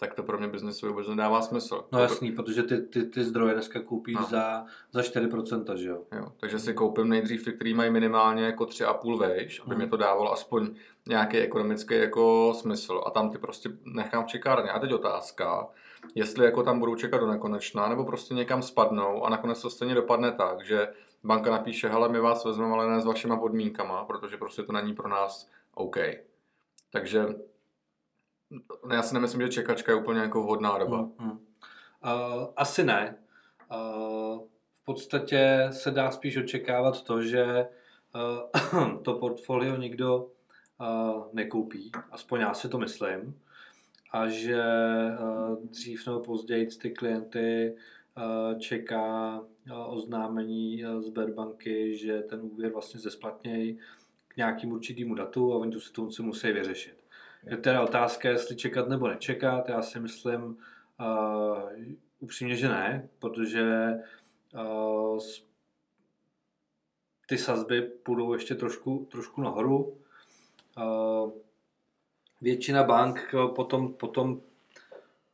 Tak 0.00 0.14
to 0.14 0.22
pro 0.22 0.38
mě 0.38 0.48
biznesově 0.48 0.90
vůbec 0.92 1.08
nedává 1.08 1.42
smysl. 1.42 1.84
No 1.92 1.98
jasný, 2.00 2.32
protože 2.32 2.62
ty, 2.62 2.78
ty, 2.82 3.02
ty 3.04 3.24
zdroje 3.24 3.54
dneska 3.54 3.80
koupíš 3.82 4.14
No. 4.16 4.22
za, 4.24 4.64
za 4.92 5.00
4%, 5.00 5.74
že 5.74 5.88
jo? 5.88 6.02
Jo, 6.16 6.26
takže 6.40 6.58
si 6.58 6.74
koupím 6.74 7.08
nejdřív 7.08 7.44
ty, 7.44 7.52
který 7.52 7.74
mají 7.74 7.90
minimálně 7.90 8.44
jako 8.44 8.64
3,5 8.64 9.18
vejš, 9.18 9.60
aby 9.60 9.70
Hmm. 9.70 9.78
mě 9.78 9.86
to 9.90 9.96
dávalo 9.96 10.32
aspoň 10.32 10.70
nějaký 11.08 11.36
ekonomický 11.38 11.94
jako 11.94 12.54
smysl. 12.56 13.02
A 13.06 13.10
tam 13.10 13.30
ty 13.30 13.38
prostě 13.38 13.68
nechám 13.84 14.24
v 14.24 14.26
čekárně. 14.26 14.70
A 14.70 14.78
teď 14.78 14.92
otázka, 14.92 15.68
jestli 16.14 16.44
jako 16.44 16.62
tam 16.62 16.78
budou 16.78 16.94
čekat 16.94 17.18
do 17.18 17.26
nekonečna, 17.26 17.88
nebo 17.88 18.04
prostě 18.04 18.34
někam 18.34 18.62
spadnou 18.62 19.24
a 19.24 19.30
nakonec 19.30 19.62
to 19.62 19.70
stejně 19.70 19.94
dopadne 19.94 20.32
tak, 20.32 20.64
že 20.66 20.88
banka 21.24 21.50
napíše, 21.50 21.88
hele, 21.88 22.08
my 22.08 22.20
vás 22.20 22.44
vezmeme, 22.44 22.72
ale 22.72 22.90
ne 22.90 23.00
s 23.00 23.04
vašima 23.04 23.36
podmínkama, 23.36 24.04
protože 24.04 24.36
prostě 24.36 24.62
to 24.62 24.72
není 24.72 24.94
pro 24.94 25.08
nás 25.08 25.50
OK. 25.74 25.96
Takže 26.90 27.26
já 28.92 29.02
si 29.02 29.14
nemyslím, 29.14 29.42
že 29.42 29.48
čekačka 29.48 29.92
je 29.92 29.98
úplně 29.98 30.20
jako 30.20 30.42
vhodná 30.42 30.78
doba. 30.78 30.96
Hmm, 30.96 31.14
hmm. 31.18 31.30
Uh, 31.30 32.46
asi 32.56 32.84
ne. 32.84 33.16
Uh, 33.72 34.40
v 34.74 34.84
podstatě 34.84 35.68
se 35.70 35.90
dá 35.90 36.10
spíš 36.10 36.36
očekávat 36.36 37.02
to, 37.02 37.22
že 37.22 37.66
uh, 38.74 38.98
to 39.02 39.14
portfolio 39.14 39.76
nikdo 39.76 40.16
uh, 40.80 41.26
nekoupí, 41.32 41.92
aspoň 42.10 42.40
já 42.40 42.54
si 42.54 42.68
to 42.68 42.78
myslím, 42.78 43.40
a 44.12 44.28
že 44.28 44.62
uh, 45.20 45.66
dřív 45.68 46.06
nebo 46.06 46.20
později 46.20 46.66
ty 46.66 46.90
klienty 46.90 47.76
čeká 48.58 49.40
uh, 49.40 49.94
oznámení 49.94 50.84
uh, 50.84 51.00
Sberbanky, 51.00 51.98
že 51.98 52.20
ten 52.22 52.40
úvěr 52.42 52.72
vlastně 52.72 53.00
zesplatnějí 53.00 53.78
k 54.28 54.36
nějakému 54.36 54.74
určitému 54.74 55.14
datu 55.14 55.52
a 55.52 55.56
oni 55.56 55.72
tu 55.72 55.80
situaci 55.80 56.22
musí 56.22 56.52
vyřešit. 56.52 56.96
Je 57.50 57.56
teda 57.56 57.82
otázka, 57.82 58.28
jestli 58.28 58.56
čekat 58.56 58.88
nebo 58.88 59.08
nečekat. 59.08 59.68
Já 59.68 59.82
si 59.82 60.00
myslím 60.00 60.42
uh, 60.44 60.56
upřímně, 62.20 62.56
že 62.56 62.68
ne, 62.68 63.08
protože 63.18 63.92
uh, 64.54 65.18
ty 67.26 67.38
sazby 67.38 67.82
půjdou 67.82 68.32
ještě 68.32 68.54
trošku, 68.54 69.08
trošku 69.10 69.42
nahoru. 69.42 69.96
Uh, 70.78 71.32
většina 72.42 72.84
bank 72.84 73.34
eh, 73.34 73.54
po 73.54 73.64
tom, 73.64 73.94
po, 73.94 74.06
tom, 74.06 74.40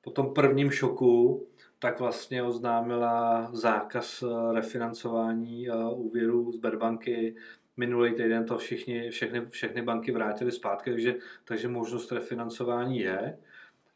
po 0.01 0.11
tom 0.11 0.35
prvním 0.35 0.71
šoku 0.71 1.47
tak 1.79 2.01
vlastně 2.01 2.43
oznámila 2.43 3.49
zákaz 3.53 4.23
eh, 4.23 4.53
refinancování 4.55 5.69
eh, 5.69 5.73
úvěru 5.95 6.53
Sberbanky. 6.53 7.37
Minulý 7.77 8.15
týden 8.15 8.47
to 8.47 8.59
všichni, 8.59 9.11
všechny, 9.11 9.47
všechny 9.47 9.83
banky 9.83 10.13
vrátily 10.13 10.53
zpátky, 10.53 10.91
takže, 10.91 11.15
takže 11.45 11.69
možnost 11.69 12.13
refinancování 12.13 12.99
je. 13.01 13.39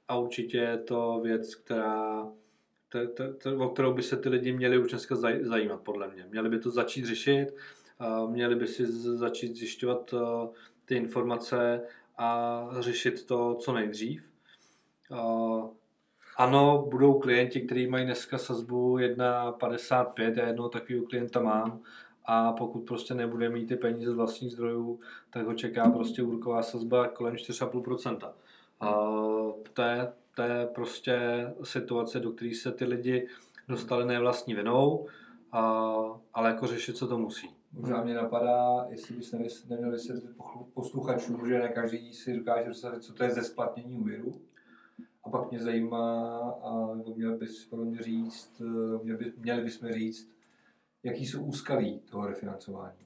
A 0.09 0.17
určitě 0.17 0.59
je 0.59 0.79
to 0.79 1.21
věc, 1.25 1.55
která, 1.55 2.29
to, 2.89 3.09
to, 3.09 3.35
to, 3.35 3.57
o 3.57 3.69
kterou 3.69 3.95
by 3.95 4.03
se 4.03 4.17
ty 4.17 4.29
lidi 4.29 4.53
měli 4.53 4.79
už 4.79 4.91
dneska 4.91 5.15
zaj- 5.15 5.45
zajímat, 5.45 5.81
podle 5.81 6.09
mě. 6.09 6.27
Měli 6.31 6.49
by 6.49 6.59
to 6.59 6.71
začít 6.71 7.05
řešit, 7.05 7.47
eh, 8.01 8.31
měli 8.31 8.55
by 8.57 8.67
si 8.67 8.87
z- 8.87 9.19
začít 9.19 9.55
zjišťovat 9.55 10.15
ty 10.85 10.95
informace 10.97 11.81
a 12.19 12.69
řešit 12.81 13.27
to 13.27 13.55
co 13.55 13.73
nejdřív. 13.73 14.33
Ano, 16.37 16.87
budou 16.91 17.19
klienti, 17.19 17.61
kteří 17.61 17.87
mají 17.87 18.05
dneska 18.05 18.39
sazbu 18.39 18.99
1,55, 18.99 20.39
já 20.39 20.47
jednoho 20.47 20.69
takového 20.69 21.07
klienta 21.07 21.41
mám, 21.41 21.81
a 22.25 22.53
pokud 22.53 22.81
prostě 22.81 23.15
nebude 23.15 23.49
mít 23.49 23.67
ty 23.67 23.77
peníze 23.77 24.11
z 24.11 24.15
vlastních 24.15 24.53
zdrojů, 24.53 25.01
tak 25.31 25.47
ho 25.47 25.55
čeká 25.55 25.91
prostě 25.91 26.23
úroková 26.23 26.63
sazba 26.63 27.09
kolem 27.09 27.35
4,5%. 27.35 28.33
A 28.81 28.95
to, 29.73 29.83
je, 29.83 30.13
to 30.35 30.43
je 30.43 30.67
prostě 30.75 31.19
situace, 31.63 32.21
do 32.21 32.31
které 32.31 32.55
se 32.55 32.73
ty 32.73 32.85
lidi 32.85 33.29
dostali 33.69 34.05
ne 34.05 34.19
vlastní 34.19 34.55
vinou, 34.55 35.07
a, 35.53 35.61
ale 36.35 36.49
jako 36.49 36.67
řešit 36.67 36.97
se 36.97 37.07
to 37.07 37.19
musí. 37.19 37.51
Možná 37.73 38.05
mě 38.05 38.15
napadá, 38.15 38.87
jestli 38.89 39.17
bys 39.17 39.33
neměl 39.69 39.91
vysvětlit 39.91 40.31
posluchačům, 40.75 41.49
že 41.49 41.59
ne 41.59 41.69
každý 41.69 42.13
si 42.13 42.37
dokáže 42.37 42.71
představit, 42.71 43.03
co 43.03 43.13
to 43.13 43.25
je 43.25 43.31
ze 43.31 43.43
splatnění 43.43 43.99
úvěru. 43.99 44.33
A 45.25 45.31
pak 45.31 45.51
mě 45.51 45.61
zajímá, 45.61 46.39
a 46.63 46.95
nebo 46.95 47.15
měl 47.15 47.39
bys 47.39 47.65
podle 47.65 47.85
mě 47.85 48.03
říct, 48.03 48.61
eh, 48.61 49.05
měl 49.05 49.17
by, 49.17 49.33
měli 49.37 49.63
bychom 49.65 49.93
říct, 49.93 50.33
jaký 51.03 51.27
jsou 51.27 51.43
úskalí 51.43 52.01
toho 52.11 52.27
refinancování. 52.27 52.99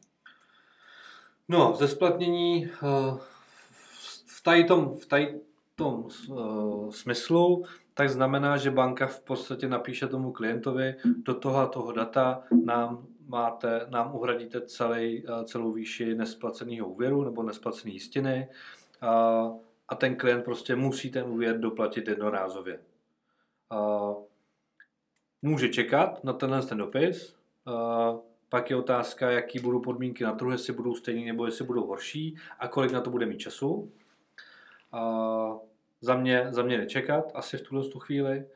No, 1.48 1.76
ze 1.76 1.88
splatnění 1.88 2.64
eh, 2.66 3.18
v 4.26 4.42
tady 4.42 4.64
tom, 4.64 4.94
v 4.94 5.06
tady 5.06 5.40
tom 5.76 6.08
uh, 6.28 6.90
smyslu, 6.90 7.64
tak 7.94 8.10
znamená, 8.10 8.56
že 8.56 8.70
banka 8.70 9.06
v 9.06 9.20
podstatě 9.20 9.68
napíše 9.68 10.06
tomu 10.06 10.32
klientovi, 10.32 10.94
do 11.24 11.34
toho 11.34 11.56
a 11.56 11.66
toho 11.66 11.92
data 11.92 12.42
nám 12.64 13.06
máte, 13.28 13.86
nám 13.90 14.14
uhradíte 14.14 14.60
celý, 14.60 15.24
celou 15.44 15.72
výši 15.72 16.14
nesplaceného 16.14 16.88
úvěru 16.88 17.24
nebo 17.24 17.42
nesplacené 17.42 17.92
jistiny 17.92 18.48
uh, 19.02 19.56
a 19.88 19.94
ten 19.94 20.16
klient 20.16 20.44
prostě 20.44 20.76
musí 20.76 21.10
ten 21.10 21.24
úvěr 21.24 21.60
doplatit 21.60 22.08
jednorázově. 22.08 22.80
Uh, 23.72 24.22
může 25.42 25.68
čekat 25.68 26.24
na 26.24 26.32
tenhle 26.32 26.62
ten 26.62 26.78
dopis, 26.78 27.36
uh, 27.66 28.20
pak 28.48 28.70
je 28.70 28.76
otázka, 28.76 29.30
jaký 29.30 29.58
budou 29.58 29.80
podmínky 29.80 30.24
na 30.24 30.32
trhu, 30.32 30.50
jestli 30.50 30.72
budou 30.72 30.94
stejné 30.94 31.26
nebo 31.26 31.46
jestli 31.46 31.64
budou 31.64 31.86
horší 31.86 32.36
a 32.58 32.68
kolik 32.68 32.92
na 32.92 33.00
to 33.00 33.10
bude 33.10 33.26
mít 33.26 33.38
času. 33.38 33.92
Uh, 34.94 35.58
za, 36.00 36.16
mě, 36.16 36.46
za 36.50 36.62
mě 36.62 36.78
nečekat 36.78 37.32
asi 37.34 37.56
v 37.56 37.62
tuhle 37.62 37.88
tu 37.88 37.98
chvíli. 37.98 38.46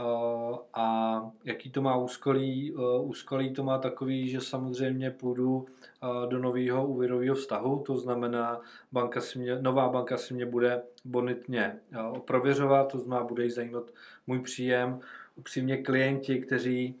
Uh, 0.00 0.58
a 0.74 1.30
jaký 1.44 1.70
to 1.70 1.82
má 1.82 1.96
úskolí? 1.96 2.72
Uh, 2.72 3.08
úskolí 3.08 3.52
to 3.52 3.64
má 3.64 3.78
takový, 3.78 4.28
že 4.28 4.40
samozřejmě 4.40 5.10
půjdu 5.10 5.56
uh, 5.56 6.28
do 6.28 6.38
nového 6.38 6.86
úvěrového 6.86 7.34
vztahu, 7.34 7.78
to 7.78 7.96
znamená, 7.96 8.60
banka 8.92 9.20
si 9.20 9.38
mě, 9.38 9.62
nová 9.62 9.88
banka 9.88 10.16
si 10.16 10.34
mě 10.34 10.46
bude 10.46 10.82
bonitně 11.04 11.78
prověřovat, 12.24 12.92
to 12.92 12.98
znamená, 12.98 13.26
bude 13.26 13.44
jí 13.44 13.50
zajímat 13.50 13.90
můj 14.26 14.40
příjem. 14.40 15.00
Upřímně 15.36 15.76
klienti, 15.76 16.40
kteří 16.40 16.94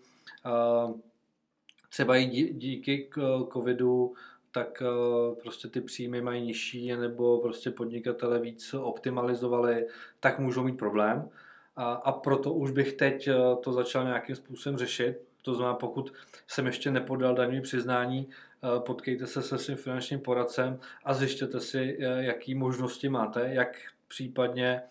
třeba 1.88 2.16
i 2.16 2.26
díky 2.52 3.10
covidu 3.52 4.14
tak 4.56 4.82
eh, 4.82 5.34
prostě 5.42 5.68
ty 5.68 5.80
příjmy 5.80 6.22
mají 6.22 6.42
nižší, 6.44 6.96
nebo 6.96 7.38
prostě 7.38 7.70
podnikatele 7.70 8.40
víc 8.40 8.74
optimalizovali, 8.74 9.86
tak 10.20 10.38
můžou 10.38 10.64
mít 10.64 10.78
problém. 10.78 11.28
A, 11.76 11.92
a 11.92 12.12
proto 12.12 12.52
už 12.52 12.70
bych 12.70 12.92
teď 12.92 13.28
eh, 13.28 13.34
to 13.62 13.72
začal 13.72 14.04
nějakým 14.04 14.36
způsobem 14.36 14.78
řešit. 14.78 15.20
To 15.42 15.54
znamená, 15.54 15.74
pokud 15.74 16.12
jsem 16.46 16.66
ještě 16.66 16.90
nepodal 16.90 17.34
daňové 17.34 17.60
přiznání, 17.60 18.28
eh, 18.28 18.80
potkejte 18.80 19.26
se 19.26 19.42
se 19.42 19.58
svým 19.58 19.76
finančním 19.76 20.20
poradcem 20.20 20.78
a 21.04 21.14
zjištěte 21.14 21.60
si, 21.60 21.96
jaký 22.00 22.54
možnosti 22.54 23.08
máte, 23.08 23.48
jak 23.54 23.68
případně 24.08 24.82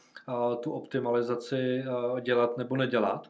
tu 0.64 0.72
optimalizaci 0.72 1.84
dělat 2.22 2.58
nebo 2.58 2.78
nedělat 2.78 3.30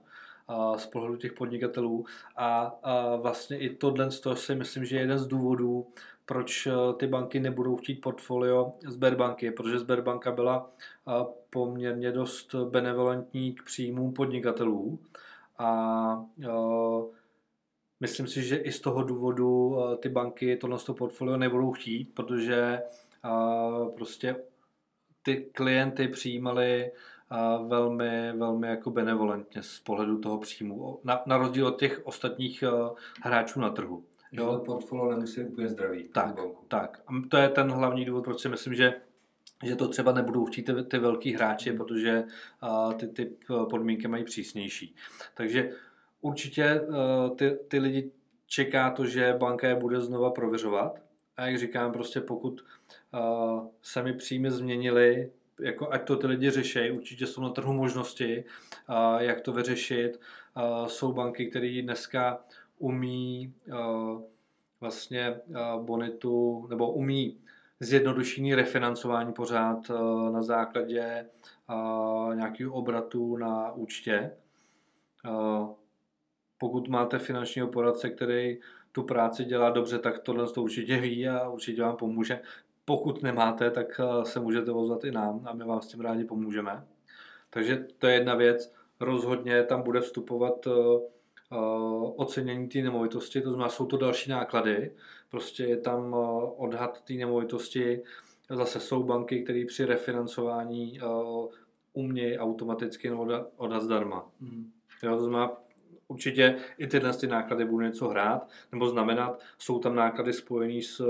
z 0.75 0.85
pohledu 0.85 1.15
těch 1.15 1.33
podnikatelů. 1.33 2.05
A, 2.35 2.75
a 2.83 3.15
vlastně 3.15 3.59
i 3.59 3.69
tohle 3.69 4.09
si 4.33 4.55
myslím, 4.55 4.85
že 4.85 4.95
je 4.95 5.01
jeden 5.01 5.19
z 5.19 5.27
důvodů, 5.27 5.87
proč 6.25 6.67
eh, 6.67 6.73
ty 6.97 7.07
banky 7.07 7.39
nebudou 7.39 7.75
chtít 7.75 8.01
portfolio 8.01 8.71
Sberbanky, 8.87 9.51
protože 9.51 9.79
Sberbanka 9.79 10.31
byla 10.31 10.69
eh, 11.07 11.11
poměrně 11.49 12.11
dost 12.11 12.55
benevolentní 12.55 13.53
k 13.53 13.63
příjmům 13.63 14.13
podnikatelů 14.13 14.99
a 15.57 16.25
eh, 16.43 16.47
myslím 17.99 18.27
si, 18.27 18.43
že 18.43 18.55
i 18.55 18.71
z 18.71 18.79
toho 18.79 19.03
důvodu 19.03 19.77
ty 19.99 20.09
banky 20.09 20.57
tohle 20.57 20.77
portfolio 20.97 21.37
nebudou 21.37 21.71
chtít, 21.71 22.13
protože 22.13 22.81
prostě 23.95 24.35
ty 25.23 25.49
klienty 25.53 26.07
přijímali 26.07 26.91
velmi, 27.67 28.33
velmi 28.37 28.67
jako 28.67 28.91
benevolentně 28.91 29.63
z 29.63 29.79
pohledu 29.79 30.19
toho 30.19 30.37
příjmu, 30.37 30.99
na, 31.03 31.21
na 31.25 31.37
rozdíl 31.37 31.67
od 31.67 31.79
těch 31.79 32.01
ostatních 32.03 32.63
hráčů 33.21 33.59
na 33.59 33.69
trhu. 33.69 34.03
Jo. 34.31 34.45
To 34.45 34.59
portfolio 34.59 35.11
nemusí 35.11 35.41
úplně 35.41 35.67
zdravý. 35.67 36.03
Tak, 36.03 36.35
tak. 36.67 37.01
A 37.07 37.11
to 37.29 37.37
je 37.37 37.49
ten 37.49 37.71
hlavní 37.71 38.05
důvod, 38.05 38.23
proč 38.23 38.39
si 38.39 38.49
myslím, 38.49 38.73
že 38.73 38.93
že 39.63 39.75
to 39.75 39.87
třeba 39.87 40.11
nebudou 40.11 40.45
chtít 40.45 40.63
ty, 40.63 40.83
ty 40.83 40.99
velký 40.99 41.33
hráči, 41.33 41.69
hmm. 41.69 41.77
protože 41.77 42.23
uh, 42.63 42.93
ty, 42.93 43.07
ty 43.07 43.35
podmínky 43.69 44.07
mají 44.07 44.23
přísnější. 44.23 44.95
Takže 45.33 45.71
určitě 46.21 46.81
uh, 46.81 47.35
ty, 47.35 47.57
ty 47.67 47.79
lidi 47.79 48.11
čeká 48.47 48.89
to, 48.91 49.05
že 49.05 49.35
banka 49.37 49.67
je 49.67 49.75
bude 49.75 49.99
znova 49.99 50.31
prověřovat. 50.31 50.99
A 51.37 51.45
jak 51.45 51.59
říkám, 51.59 51.91
prostě 51.91 52.21
pokud 52.21 52.65
uh, 53.13 53.67
se 53.81 54.03
mi 54.03 54.13
příjmy 54.13 54.51
změnily, 54.51 55.31
jako 55.59 55.91
ať 55.91 56.07
to 56.07 56.15
ty 56.15 56.27
lidi 56.27 56.49
řeší, 56.49 56.91
určitě 56.91 57.27
jsou 57.27 57.41
na 57.41 57.49
trhu 57.49 57.73
možnosti, 57.73 58.43
uh, 58.89 59.21
jak 59.21 59.41
to 59.41 59.53
vyřešit. 59.53 60.19
Uh, 60.57 60.87
jsou 60.87 61.13
banky, 61.13 61.45
které 61.45 61.81
dneska 61.81 62.39
umí 62.79 63.53
uh, 63.67 64.21
vlastně 64.81 65.41
uh, 65.47 65.85
bonitu, 65.85 66.67
nebo 66.69 66.91
umí 66.91 67.37
zjednodušení 67.79 68.55
refinancování 68.55 69.33
pořád 69.33 69.89
uh, 69.89 70.31
na 70.31 70.41
základě 70.41 71.25
nějakého 72.33 72.73
obratu 72.73 73.37
na 73.37 73.71
účtě. 73.71 74.31
Pokud 76.57 76.87
máte 76.87 77.19
finančního 77.19 77.67
poradce, 77.67 78.09
který 78.09 78.57
tu 78.91 79.03
práci 79.03 79.45
dělá 79.45 79.69
dobře, 79.69 79.99
tak 79.99 80.19
tohle 80.19 80.47
to 80.53 80.63
určitě 80.63 80.97
ví 80.97 81.27
a 81.27 81.49
určitě 81.49 81.81
vám 81.81 81.95
pomůže. 81.95 82.41
Pokud 82.85 83.23
nemáte, 83.23 83.71
tak 83.71 84.01
se 84.23 84.39
můžete 84.39 84.71
ozvat 84.71 85.03
i 85.03 85.11
nám 85.11 85.41
a 85.45 85.53
my 85.53 85.63
vám 85.63 85.81
s 85.81 85.87
tím 85.87 86.01
rádi 86.01 86.23
pomůžeme. 86.23 86.85
Takže 87.49 87.87
to 87.97 88.07
je 88.07 88.13
jedna 88.13 88.35
věc. 88.35 88.73
Rozhodně 88.99 89.63
tam 89.63 89.81
bude 89.81 90.01
vstupovat 90.01 90.67
Eh, 90.67 90.71
ocenění 92.15 92.69
té 92.69 92.81
nemovitosti, 92.81 93.41
to 93.41 93.49
znamená, 93.49 93.69
jsou 93.69 93.85
to 93.85 93.97
další 93.97 94.29
náklady, 94.29 94.91
prostě 95.29 95.63
je 95.63 95.77
tam 95.77 96.13
eh, 96.13 96.17
odhad 96.57 97.01
té 97.01 97.13
nemovitosti, 97.13 98.03
zase 98.49 98.79
jsou 98.79 99.03
banky, 99.03 99.43
které 99.43 99.65
při 99.67 99.85
refinancování 99.85 100.99
eh, 100.99 101.03
umějí 101.93 102.37
automaticky 102.37 103.11
odhad 103.57 103.83
zdarma. 103.83 104.31
Mm. 104.39 104.71
Jo, 105.03 105.17
to 105.17 105.23
znamená, 105.23 105.57
určitě 106.07 106.57
i 106.77 106.87
tyhle 106.87 107.13
ty 107.13 107.27
náklady 107.27 107.65
budou 107.65 107.85
něco 107.85 108.07
hrát, 108.07 108.49
nebo 108.71 108.89
znamenat, 108.89 109.39
jsou 109.57 109.79
tam 109.79 109.95
náklady 109.95 110.33
spojené 110.33 110.81
s, 110.81 111.01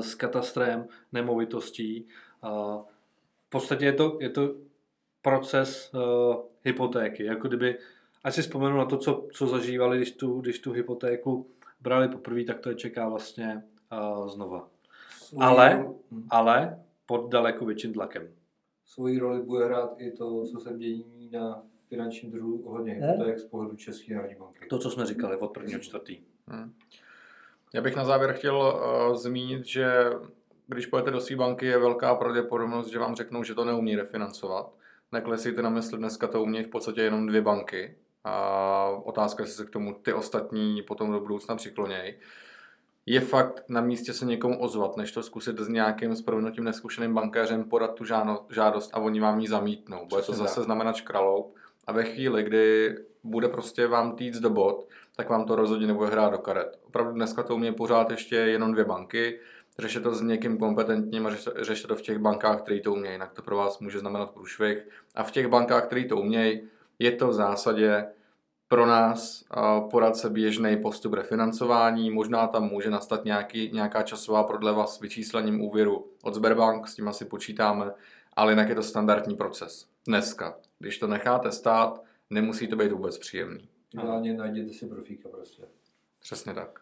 s 0.00 0.14
katastrem 0.14 0.86
nemovitostí. 1.12 2.08
V 3.46 3.48
podstatě 3.48 3.84
je 3.84 3.92
to, 3.92 4.18
je 4.20 4.30
to 4.30 4.54
proces 5.22 5.92
hypotéky, 6.64 7.24
jako 7.24 7.48
kdyby 7.48 7.78
Ať 8.26 8.34
si 8.34 8.42
vzpomenu 8.42 8.76
na 8.76 8.84
to, 8.84 8.96
co, 8.98 9.28
co 9.32 9.46
zažívali, 9.46 9.96
když 9.96 10.12
tu, 10.12 10.40
když 10.40 10.58
tu 10.58 10.72
hypotéku 10.72 11.50
brali 11.80 12.08
poprvé, 12.08 12.44
tak 12.44 12.60
to 12.60 12.68
je 12.68 12.74
čeká 12.74 13.08
vlastně 13.08 13.62
uh, 13.92 14.28
znova. 14.28 14.68
Svojí 15.10 15.42
ale, 15.42 15.68
hmm. 16.10 16.26
ale 16.30 16.84
pod 17.06 17.30
daleko 17.30 17.64
větším 17.64 17.92
tlakem. 17.92 18.28
Svoji 18.84 19.18
roli 19.18 19.42
bude 19.42 19.64
hrát 19.64 19.94
i 19.98 20.10
to, 20.10 20.44
co 20.44 20.60
se 20.60 20.74
dění 20.74 21.30
na 21.32 21.62
finančním 21.88 22.32
trhu 22.32 22.62
ohledně 22.64 22.92
hypoték 22.92 23.38
z 23.38 23.44
pohledu 23.44 23.76
České 23.76 24.14
národní 24.14 24.36
banky. 24.36 24.66
To, 24.70 24.78
co 24.78 24.90
jsme 24.90 25.06
říkali 25.06 25.36
od 25.36 25.48
prvního 25.48 25.80
čtvrtý. 25.80 26.18
Hmm. 26.46 26.72
Já 27.74 27.82
bych 27.82 27.96
na 27.96 28.04
závěr 28.04 28.32
chtěl 28.32 28.56
uh, 28.56 29.16
zmínit, 29.16 29.66
že 29.66 29.86
když 30.66 30.86
pojete 30.86 31.10
do 31.10 31.20
své 31.20 31.36
banky, 31.36 31.66
je 31.66 31.78
velká 31.78 32.14
pravděpodobnost, 32.14 32.88
že 32.88 32.98
vám 32.98 33.14
řeknou, 33.14 33.42
že 33.42 33.54
to 33.54 33.64
neumí 33.64 33.96
refinancovat. 33.96 34.72
Neklesíte 35.12 35.62
na 35.62 35.70
mysli, 35.70 35.98
dneska 35.98 36.26
to 36.26 36.42
umí 36.42 36.62
v 36.62 36.68
podstatě 36.68 37.00
jenom 37.00 37.26
dvě 37.26 37.42
banky. 37.42 37.96
A 38.28 38.86
otázka, 39.04 39.42
jestli 39.42 39.56
se 39.56 39.66
k 39.66 39.70
tomu 39.70 39.94
ty 39.94 40.12
ostatní 40.12 40.82
potom 40.82 41.12
do 41.12 41.20
budoucna 41.20 41.56
přiklonějí. 41.56 42.14
Je 43.06 43.20
fakt 43.20 43.64
na 43.68 43.80
místě 43.80 44.12
se 44.12 44.24
někomu 44.24 44.60
ozvat, 44.60 44.96
než 44.96 45.12
to 45.12 45.22
zkusit 45.22 45.58
s 45.58 45.68
nějakým 45.68 46.16
s 46.16 46.22
provinutím 46.22 46.64
neskušeným 46.64 47.14
bankéřem 47.14 47.64
podat 47.64 47.94
tu 47.94 48.04
žádost 48.50 48.90
a 48.92 48.98
oni 48.98 49.20
vám 49.20 49.40
ji 49.40 49.48
zamítnou. 49.48 50.06
Bude 50.06 50.22
to 50.22 50.32
zase 50.32 50.62
znamenat 50.62 50.96
škraloup. 50.96 51.56
A 51.86 51.92
ve 51.92 52.04
chvíli, 52.04 52.42
kdy 52.42 52.96
bude 53.24 53.48
prostě 53.48 53.86
vám 53.86 54.16
týc 54.16 54.38
do 54.38 54.50
bod, 54.50 54.88
tak 55.16 55.30
vám 55.30 55.44
to 55.44 55.56
rozhodně 55.56 55.86
nebude 55.86 56.10
hrát 56.10 56.32
do 56.32 56.38
karet. 56.38 56.78
Opravdu 56.86 57.12
dneska 57.12 57.42
to 57.42 57.54
umí 57.54 57.72
pořád 57.72 58.10
ještě 58.10 58.36
jenom 58.36 58.72
dvě 58.72 58.84
banky, 58.84 59.40
řešit 59.78 60.02
to 60.02 60.14
s 60.14 60.22
někým 60.22 60.58
kompetentním 60.58 61.26
a 61.26 61.30
řešit 61.56 61.86
to 61.86 61.96
v 61.96 62.02
těch 62.02 62.18
bankách, 62.18 62.62
které 62.62 62.80
to 62.80 62.92
umějí, 62.92 63.14
jinak 63.14 63.32
to 63.32 63.42
pro 63.42 63.56
vás 63.56 63.78
může 63.78 63.98
znamenat 63.98 64.30
průšvih. 64.30 64.88
A 65.14 65.22
v 65.22 65.30
těch 65.30 65.48
bankách, 65.48 65.86
které 65.86 66.04
to 66.04 66.16
umějí, 66.16 66.68
je 66.98 67.12
to 67.12 67.28
v 67.28 67.32
zásadě 67.32 68.06
pro 68.68 68.86
nás 68.86 69.44
poradce 69.90 70.30
běžný 70.30 70.76
postup 70.76 71.12
refinancování. 71.12 72.10
Možná 72.10 72.46
tam 72.46 72.64
může 72.64 72.90
nastat 72.90 73.24
nějaký, 73.24 73.70
nějaká 73.72 74.02
časová 74.02 74.42
prodleva 74.42 74.86
s 74.86 75.00
vyčíslením 75.00 75.60
úvěru 75.60 76.10
od 76.22 76.34
Sberbank, 76.34 76.88
s 76.88 76.94
tím 76.94 77.08
asi 77.08 77.24
počítáme, 77.24 77.90
ale 78.36 78.52
jinak 78.52 78.68
je 78.68 78.74
to 78.74 78.82
standardní 78.82 79.36
proces. 79.36 79.86
Dneska. 80.06 80.56
Když 80.78 80.98
to 80.98 81.06
necháte 81.06 81.52
stát, 81.52 82.02
nemusí 82.30 82.68
to 82.68 82.76
být 82.76 82.92
vůbec 82.92 83.18
příjemný. 83.18 83.68
Ideálně 83.94 84.34
najděte 84.34 84.72
si 84.72 84.86
profíka 84.86 85.28
prostě. 85.28 85.62
Přesně 86.20 86.54
tak. 86.54 86.80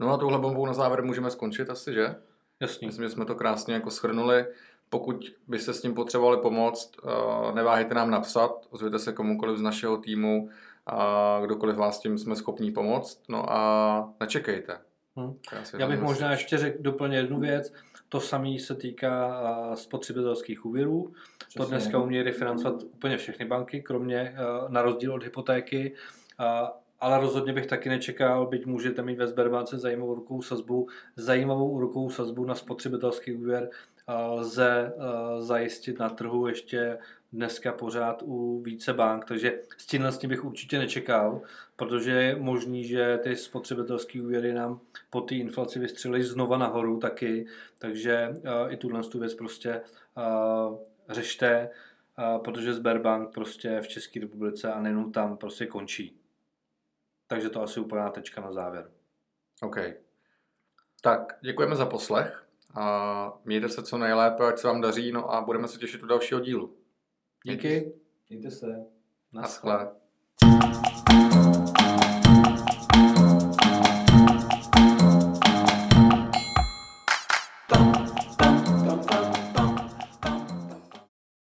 No 0.00 0.12
a 0.12 0.16
touhle 0.16 0.38
bombou 0.38 0.66
na 0.66 0.72
závěr 0.72 1.04
můžeme 1.04 1.30
skončit 1.30 1.70
asi, 1.70 1.94
že? 1.94 2.14
Jasně. 2.60 2.86
Myslím, 2.86 3.04
že 3.04 3.10
jsme 3.10 3.24
to 3.24 3.34
krásně 3.34 3.74
jako 3.74 3.90
schrnuli. 3.90 4.46
Pokud 4.92 5.34
by 5.48 5.58
se 5.58 5.74
s 5.74 5.80
tím 5.80 5.94
potřebovali 5.94 6.36
pomoct, 6.36 6.96
uh, 7.04 7.54
neváhejte 7.54 7.94
nám 7.94 8.10
napsat, 8.10 8.66
ozvěte 8.70 8.98
se 8.98 9.12
komukoliv 9.12 9.58
z 9.58 9.62
našeho 9.62 9.96
týmu, 9.96 10.48
a 10.86 11.40
kdokoliv 11.44 11.76
vás 11.76 12.00
tím 12.00 12.18
jsme 12.18 12.36
schopní 12.36 12.70
pomoct, 12.70 13.22
no 13.28 13.52
a 13.52 14.14
nečekejte. 14.20 14.78
Hmm. 15.16 15.34
Já 15.78 15.88
bych 15.88 16.00
možná 16.00 16.30
ještě 16.30 16.58
řekl 16.58 16.82
doplně 16.82 17.16
jednu 17.16 17.40
věc. 17.40 17.72
To 18.08 18.20
samé 18.20 18.58
se 18.58 18.74
týká 18.74 19.42
spotřebitelských 19.74 20.66
úvěrů. 20.66 21.12
Přesně. 21.38 21.58
To 21.58 21.70
dneska 21.70 21.98
umí 21.98 22.22
refinancovat 22.22 22.82
úplně 22.82 23.16
všechny 23.16 23.44
banky, 23.44 23.82
kromě 23.82 24.36
na 24.68 24.82
rozdíl 24.82 25.14
od 25.14 25.22
hypotéky. 25.22 25.94
Ale 27.00 27.20
rozhodně 27.20 27.52
bych 27.52 27.66
taky 27.66 27.88
nečekal, 27.88 28.46
byť 28.46 28.66
můžete 28.66 29.02
mít 29.02 29.18
ve 29.18 29.26
Sberbance 29.26 29.78
zajímavou 29.78 30.14
rukou 30.14 30.42
sazbu, 30.42 30.88
zajímavou 31.16 31.80
rukou 31.80 32.10
sazbu 32.10 32.44
na 32.44 32.54
spotřebitelský 32.54 33.34
úvěr 33.34 33.70
lze 34.26 34.92
zajistit 35.38 35.98
na 35.98 36.08
trhu 36.08 36.46
ještě 36.46 36.98
dneska 37.32 37.72
pořád 37.72 38.22
u 38.22 38.62
více 38.62 38.92
bank, 38.92 39.24
takže 39.24 39.60
s 39.76 39.86
tím 39.86 40.08
tím 40.18 40.30
bych 40.30 40.44
určitě 40.44 40.78
nečekal, 40.78 41.40
protože 41.76 42.10
je 42.10 42.36
možný, 42.36 42.84
že 42.84 43.18
ty 43.22 43.36
spotřebitelské 43.36 44.22
úvěry 44.22 44.52
nám 44.52 44.80
po 45.10 45.20
té 45.20 45.34
inflaci 45.34 45.78
vystřelí 45.78 46.22
znova 46.22 46.58
nahoru 46.58 46.98
taky, 46.98 47.46
takže 47.78 48.34
i 48.68 48.76
tuhle 48.76 49.02
tu 49.02 49.18
věc 49.18 49.34
prostě 49.34 49.82
řešte, 51.08 51.70
protože 52.44 52.74
Sberbank 52.74 53.34
prostě 53.34 53.80
v 53.80 53.88
České 53.88 54.20
republice 54.20 54.72
a 54.72 54.80
nejenom 54.80 55.12
tam 55.12 55.36
prostě 55.36 55.66
končí. 55.66 56.16
Takže 57.26 57.50
to 57.50 57.62
asi 57.62 57.80
úplná 57.80 58.10
tečka 58.10 58.40
na 58.40 58.52
závěr. 58.52 58.90
OK. 59.62 59.76
Tak, 61.00 61.38
děkujeme 61.40 61.76
za 61.76 61.86
poslech 61.86 62.41
a 62.74 63.40
mějte 63.44 63.68
se 63.68 63.82
co 63.82 63.98
nejlépe, 63.98 64.46
ať 64.46 64.58
se 64.58 64.66
vám 64.66 64.80
daří, 64.80 65.12
no 65.12 65.34
a 65.34 65.40
budeme 65.40 65.68
se 65.68 65.78
těšit 65.78 66.02
u 66.02 66.06
dalšího 66.06 66.40
dílu. 66.40 66.76
Díky. 67.44 67.92
Mějte 68.28 68.50
se. 68.50 68.66
Naschle. 69.32 69.72
Naschle. 69.72 70.91